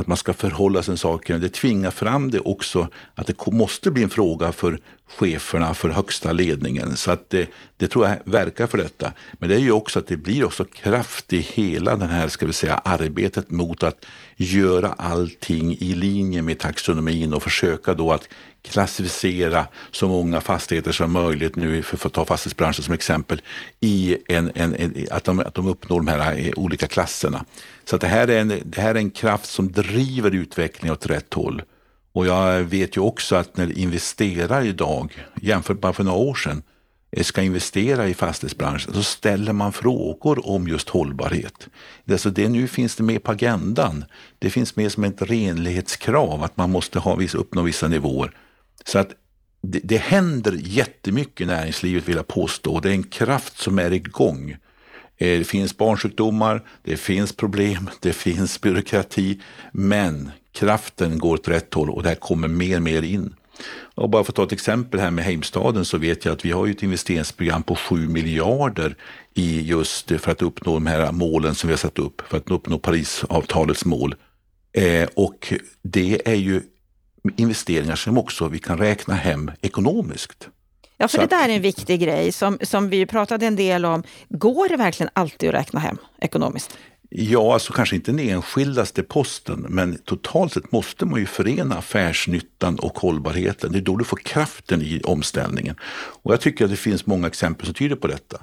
att 0.00 0.06
man 0.06 0.16
ska 0.16 0.32
förhålla 0.32 0.82
sig 0.82 0.94
till 0.94 1.00
saker. 1.00 1.38
Det 1.38 1.48
tvingar 1.48 1.90
fram 1.90 2.30
det 2.30 2.40
också 2.40 2.88
att 3.14 3.26
det 3.26 3.46
måste 3.46 3.90
bli 3.90 4.02
en 4.02 4.10
fråga 4.10 4.52
för 4.52 4.78
cheferna, 5.18 5.74
för 5.74 5.88
högsta 5.88 6.32
ledningen. 6.32 6.96
Så 6.96 7.10
att 7.10 7.30
det, 7.30 7.50
det 7.76 7.88
tror 7.88 8.08
jag 8.08 8.16
verkar 8.24 8.66
för 8.66 8.78
detta. 8.78 9.12
Men 9.32 9.48
det 9.48 9.54
är 9.54 9.60
ju 9.60 9.72
också 9.72 9.98
att 9.98 10.06
det 10.06 10.16
blir 10.16 10.44
också 10.44 10.64
kraft 10.64 11.32
i 11.32 11.38
hela 11.38 11.96
den 11.96 12.08
här, 12.08 12.28
ska 12.28 12.46
vi 12.46 12.52
säga, 12.52 12.74
arbetet 12.74 13.50
mot 13.50 13.82
att 13.82 14.06
göra 14.36 14.92
allting 14.92 15.76
i 15.80 15.94
linje 15.94 16.42
med 16.42 16.58
taxonomin 16.58 17.34
och 17.34 17.42
försöka 17.42 17.94
då 17.94 18.12
att 18.12 18.28
klassificera 18.62 19.66
så 19.90 20.08
många 20.08 20.40
fastigheter 20.40 20.92
som 20.92 21.12
möjligt 21.12 21.56
nu, 21.56 21.82
för 21.82 22.06
att 22.06 22.12
ta 22.12 22.24
fastighetsbranschen 22.24 22.84
som 22.84 22.94
exempel, 22.94 23.42
i 23.80 24.16
en, 24.28 24.52
en, 24.54 24.74
en, 24.74 25.06
att, 25.10 25.24
de, 25.24 25.40
att 25.40 25.54
de 25.54 25.66
uppnår 25.66 25.96
de 26.00 26.08
här 26.08 26.38
eh, 26.38 26.52
olika 26.56 26.86
klasserna. 26.86 27.44
Så 27.90 27.96
att 27.96 28.02
det, 28.02 28.08
här 28.08 28.28
är 28.28 28.40
en, 28.40 28.62
det 28.64 28.80
här 28.80 28.94
är 28.94 28.98
en 28.98 29.10
kraft 29.10 29.46
som 29.46 29.72
driver 29.72 30.30
utvecklingen 30.30 30.92
åt 30.92 31.06
rätt 31.06 31.34
håll. 31.34 31.62
Och 32.12 32.26
jag 32.26 32.62
vet 32.62 32.96
ju 32.96 33.00
också 33.00 33.36
att 33.36 33.56
när 33.56 33.78
investerare 33.78 34.66
idag, 34.66 35.24
jämfört 35.40 35.82
med 35.82 35.96
för 35.96 36.04
några 36.04 36.18
år 36.18 36.34
sedan, 36.34 36.62
eh, 37.10 37.22
ska 37.22 37.42
investera 37.42 38.08
i 38.08 38.14
fastighetsbranschen 38.14 38.94
så 38.94 39.02
ställer 39.02 39.52
man 39.52 39.72
frågor 39.72 40.48
om 40.48 40.68
just 40.68 40.88
hållbarhet. 40.88 41.68
Alltså 42.10 42.30
det 42.30 42.48
nu 42.48 42.68
finns 42.68 42.96
det 42.96 43.02
med 43.02 43.22
på 43.22 43.32
agendan. 43.32 44.04
Det 44.38 44.50
finns 44.50 44.76
med 44.76 44.92
som 44.92 45.04
ett 45.04 45.22
renlighetskrav 45.22 46.42
att 46.42 46.56
man 46.56 46.70
måste 46.70 46.98
ha, 46.98 47.18
uppnå 47.34 47.62
vissa 47.62 47.88
nivåer. 47.88 48.36
Så 48.84 48.98
att 48.98 49.10
det, 49.62 49.80
det 49.84 49.98
händer 49.98 50.58
jättemycket 50.60 51.40
i 51.40 51.46
näringslivet 51.46 52.08
vill 52.08 52.16
jag 52.16 52.28
påstå. 52.28 52.80
Det 52.80 52.88
är 52.88 52.92
en 52.92 53.02
kraft 53.02 53.58
som 53.58 53.78
är 53.78 53.92
igång. 53.92 54.56
Eh, 55.20 55.38
det 55.38 55.44
finns 55.44 55.76
barnsjukdomar, 55.76 56.62
det 56.82 56.96
finns 56.96 57.32
problem, 57.32 57.90
det 58.00 58.12
finns 58.12 58.60
byråkrati, 58.60 59.40
men 59.72 60.30
kraften 60.52 61.18
går 61.18 61.34
åt 61.34 61.48
rätt 61.48 61.74
håll 61.74 61.90
och 61.90 62.02
det 62.02 62.08
här 62.08 62.16
kommer 62.16 62.48
mer 62.48 62.76
och 62.76 62.82
mer 62.82 63.02
in. 63.02 63.34
Och 63.94 64.10
bara 64.10 64.24
för 64.24 64.32
att 64.32 64.36
ta 64.36 64.44
ett 64.44 64.52
exempel 64.52 65.00
här 65.00 65.10
med 65.10 65.24
Heimstaden 65.24 65.84
så 65.84 65.98
vet 65.98 66.24
jag 66.24 66.32
att 66.32 66.44
vi 66.44 66.52
har 66.52 66.66
ett 66.66 66.82
investeringsprogram 66.82 67.62
på 67.62 67.74
7 67.74 68.08
miljarder 68.08 68.96
i 69.34 69.60
just 69.60 70.12
för 70.20 70.30
att 70.30 70.42
uppnå 70.42 70.74
de 70.74 70.86
här 70.86 71.12
målen 71.12 71.54
som 71.54 71.68
vi 71.68 71.72
har 71.72 71.78
satt 71.78 71.98
upp, 71.98 72.22
för 72.28 72.36
att 72.36 72.50
uppnå 72.50 72.78
Parisavtalets 72.78 73.84
mål. 73.84 74.14
Eh, 74.72 75.08
och 75.14 75.52
det 75.82 76.28
är 76.28 76.34
ju 76.34 76.62
investeringar 77.36 77.96
som 77.96 78.18
också 78.18 78.48
vi 78.48 78.58
kan 78.58 78.78
räkna 78.78 79.14
hem 79.14 79.50
ekonomiskt. 79.60 80.48
Ja, 81.00 81.08
för 81.08 81.16
Så 81.16 81.22
det 81.22 81.36
där 81.36 81.48
är 81.48 81.52
en 81.52 81.62
viktig 81.62 82.00
grej 82.00 82.32
som, 82.32 82.58
som 82.62 82.88
vi 82.90 83.06
pratade 83.06 83.46
en 83.46 83.56
del 83.56 83.84
om. 83.84 84.02
Går 84.28 84.68
det 84.68 84.76
verkligen 84.76 85.10
alltid 85.12 85.48
att 85.48 85.54
räkna 85.54 85.80
hem 85.80 85.96
ekonomiskt? 86.20 86.78
Ja, 87.10 87.52
alltså 87.54 87.72
kanske 87.72 87.96
inte 87.96 88.12
den 88.12 88.28
enskildaste 88.28 89.02
posten, 89.02 89.66
men 89.68 89.98
totalt 89.98 90.52
sett 90.52 90.72
måste 90.72 91.06
man 91.06 91.20
ju 91.20 91.26
förena 91.26 91.74
affärsnyttan 91.74 92.78
och 92.78 92.98
hållbarheten. 92.98 93.72
Det 93.72 93.78
är 93.78 93.82
då 93.82 93.96
du 93.96 94.04
får 94.04 94.16
kraften 94.16 94.82
i 94.82 95.00
omställningen. 95.04 95.76
Och 96.22 96.32
jag 96.32 96.40
tycker 96.40 96.64
att 96.64 96.70
det 96.70 96.76
finns 96.76 97.06
många 97.06 97.26
exempel 97.26 97.66
som 97.66 97.74
tyder 97.74 97.96
på 97.96 98.06
detta. 98.06 98.38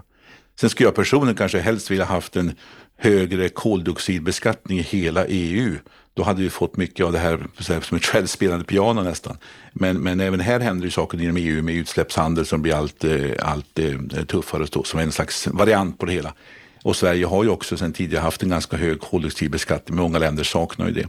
Sen 0.59 0.69
skulle 0.69 0.87
jag 0.87 0.95
personligen 0.95 1.35
kanske 1.35 1.59
helst 1.59 1.91
vilja 1.91 2.05
haft 2.05 2.35
en 2.35 2.55
högre 2.97 3.49
koldioxidbeskattning 3.49 4.79
i 4.79 4.81
hela 4.81 5.25
EU. 5.25 5.75
Då 6.17 6.23
hade 6.23 6.41
vi 6.41 6.49
fått 6.49 6.77
mycket 6.77 7.05
av 7.05 7.11
det 7.11 7.19
här 7.19 7.47
som 7.81 7.97
ett 7.97 8.05
självspelande 8.05 8.65
piano 8.65 9.03
nästan. 9.03 9.37
Men, 9.73 9.97
men 9.97 10.19
även 10.19 10.39
här 10.39 10.59
händer 10.59 10.85
ju 10.85 10.91
saker 10.91 11.21
inom 11.21 11.37
EU 11.37 11.63
med 11.63 11.75
utsläppshandel 11.75 12.45
som 12.45 12.61
blir 12.61 12.73
allt, 12.73 13.03
eh, 13.03 13.31
allt 13.41 13.79
eh, 13.79 14.23
tuffare 14.25 14.67
stå, 14.67 14.83
som 14.83 14.99
en 14.99 15.11
slags 15.11 15.47
variant 15.47 15.97
på 15.99 16.05
det 16.05 16.11
hela. 16.11 16.33
Och 16.83 16.95
Sverige 16.95 17.25
har 17.25 17.43
ju 17.43 17.49
också 17.49 17.77
sedan 17.77 17.93
tidigare 17.93 18.21
haft 18.21 18.43
en 18.43 18.49
ganska 18.49 18.77
hög 18.77 18.99
koldioxidbeskattning. 18.99 19.97
Många 19.97 20.19
länder 20.19 20.43
saknar 20.43 20.87
ju 20.87 20.93
det. 20.93 21.07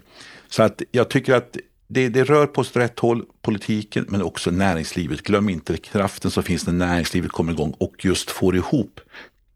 Så 0.49 0.63
att 0.63 0.83
jag 0.91 1.09
tycker 1.09 1.35
att 1.35 1.57
det, 1.87 2.09
det 2.09 2.25
rör 2.25 2.47
på 2.47 2.61
åt 2.61 2.77
rätt 2.77 2.99
håll, 2.99 3.25
politiken, 3.43 4.07
men 4.09 4.23
också 4.23 4.51
näringslivet. 4.51 5.23
Glöm 5.23 5.49
inte 5.49 5.77
kraften 5.77 6.31
som 6.31 6.43
finns 6.43 6.67
när 6.67 6.73
näringslivet 6.73 7.33
kommer 7.33 7.53
igång 7.53 7.75
och 7.79 8.05
just 8.05 8.31
får 8.31 8.57
ihop 8.57 9.01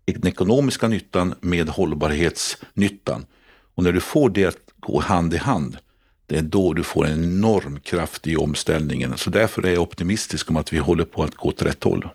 den 0.04 0.26
ekonomiska 0.26 0.88
nyttan 0.88 1.34
med 1.40 1.68
hållbarhetsnyttan. 1.68 3.26
Och 3.74 3.84
när 3.84 3.92
du 3.92 4.00
får 4.00 4.30
det 4.30 4.44
att 4.44 4.71
gå 4.86 5.00
hand 5.00 5.34
i 5.34 5.36
hand, 5.36 5.76
det 6.26 6.36
är 6.38 6.42
då 6.42 6.72
du 6.72 6.82
får 6.82 7.06
en 7.06 7.24
enorm 7.24 7.80
kraft 7.80 8.26
i 8.26 8.36
omställningen. 8.36 9.12
Så 9.16 9.30
därför 9.30 9.66
är 9.66 9.72
jag 9.72 9.82
optimistisk 9.82 10.50
om 10.50 10.56
att 10.56 10.72
vi 10.72 10.78
håller 10.78 11.04
på 11.04 11.22
att 11.22 11.34
gå 11.34 11.48
åt 11.48 11.62
rätt 11.62 11.84
håll. 11.84 12.08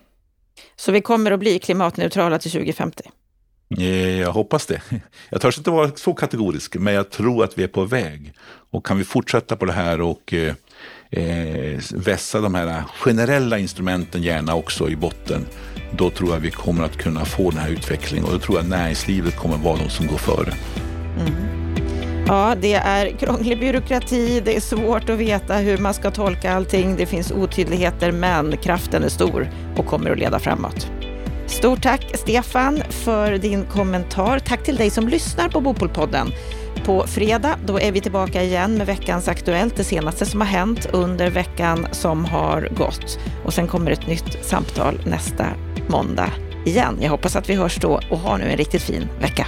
Så 0.76 0.92
vi 0.92 1.00
kommer 1.00 1.30
att 1.30 1.40
bli 1.40 1.58
klimatneutrala 1.58 2.38
till 2.38 2.50
2050? 2.50 3.10
Eh, 3.78 4.20
jag 4.20 4.32
hoppas 4.32 4.66
det. 4.66 4.80
Jag 5.30 5.40
törs 5.40 5.58
inte 5.58 5.70
vara 5.70 5.90
så 5.96 6.14
kategorisk, 6.14 6.76
men 6.76 6.94
jag 6.94 7.10
tror 7.10 7.44
att 7.44 7.58
vi 7.58 7.62
är 7.62 7.68
på 7.68 7.84
väg. 7.84 8.32
Och 8.70 8.86
kan 8.86 8.98
vi 8.98 9.04
fortsätta 9.04 9.56
på 9.56 9.64
det 9.64 9.72
här 9.72 10.00
och 10.00 10.34
eh, 10.34 10.54
eh, 11.10 11.80
vässa 11.94 12.40
de 12.40 12.54
här 12.54 12.82
generella 13.00 13.58
instrumenten 13.58 14.22
gärna 14.22 14.54
också 14.54 14.88
i 14.88 14.96
botten, 14.96 15.46
då 15.92 16.10
tror 16.10 16.30
jag 16.30 16.40
vi 16.40 16.50
kommer 16.50 16.84
att 16.84 16.96
kunna 16.96 17.24
få 17.24 17.50
den 17.50 17.60
här 17.60 17.70
utvecklingen 17.70 18.24
och 18.24 18.32
då 18.32 18.38
tror 18.38 18.58
jag 18.58 18.68
näringslivet 18.68 19.36
kommer 19.36 19.56
vara 19.56 19.78
de 19.78 19.90
som 19.90 20.06
går 20.06 20.18
före. 20.18 20.54
Mm. 21.20 21.57
Ja, 22.28 22.54
det 22.60 22.74
är 22.74 23.10
krånglig 23.10 23.60
byråkrati, 23.60 24.40
det 24.44 24.56
är 24.56 24.60
svårt 24.60 25.10
att 25.10 25.18
veta 25.18 25.54
hur 25.56 25.78
man 25.78 25.94
ska 25.94 26.10
tolka 26.10 26.54
allting, 26.54 26.96
det 26.96 27.06
finns 27.06 27.32
otydligheter, 27.32 28.12
men 28.12 28.56
kraften 28.56 29.04
är 29.04 29.08
stor 29.08 29.50
och 29.76 29.86
kommer 29.86 30.10
att 30.10 30.18
leda 30.18 30.38
framåt. 30.38 30.90
Stort 31.46 31.82
tack 31.82 32.10
Stefan 32.14 32.82
för 32.90 33.38
din 33.38 33.64
kommentar. 33.64 34.38
Tack 34.38 34.62
till 34.62 34.76
dig 34.76 34.90
som 34.90 35.08
lyssnar 35.08 35.48
på 35.48 35.60
Bopolpodden. 35.60 36.28
På 36.84 37.06
fredag 37.06 37.58
då 37.66 37.80
är 37.80 37.92
vi 37.92 38.00
tillbaka 38.00 38.42
igen 38.42 38.74
med 38.74 38.86
veckans 38.86 39.28
Aktuellt, 39.28 39.76
det 39.76 39.84
senaste 39.84 40.26
som 40.26 40.40
har 40.40 40.48
hänt 40.48 40.88
under 40.92 41.30
veckan 41.30 41.86
som 41.92 42.24
har 42.24 42.68
gått. 42.76 43.18
Och 43.44 43.54
sen 43.54 43.66
kommer 43.66 43.90
ett 43.90 44.06
nytt 44.06 44.44
samtal 44.44 45.00
nästa 45.06 45.46
måndag 45.86 46.30
igen. 46.66 46.98
Jag 47.00 47.10
hoppas 47.10 47.36
att 47.36 47.50
vi 47.50 47.54
hörs 47.54 47.76
då 47.76 48.00
och 48.10 48.18
ha 48.18 48.36
nu 48.36 48.44
en 48.44 48.56
riktigt 48.56 48.82
fin 48.82 49.08
vecka. 49.20 49.46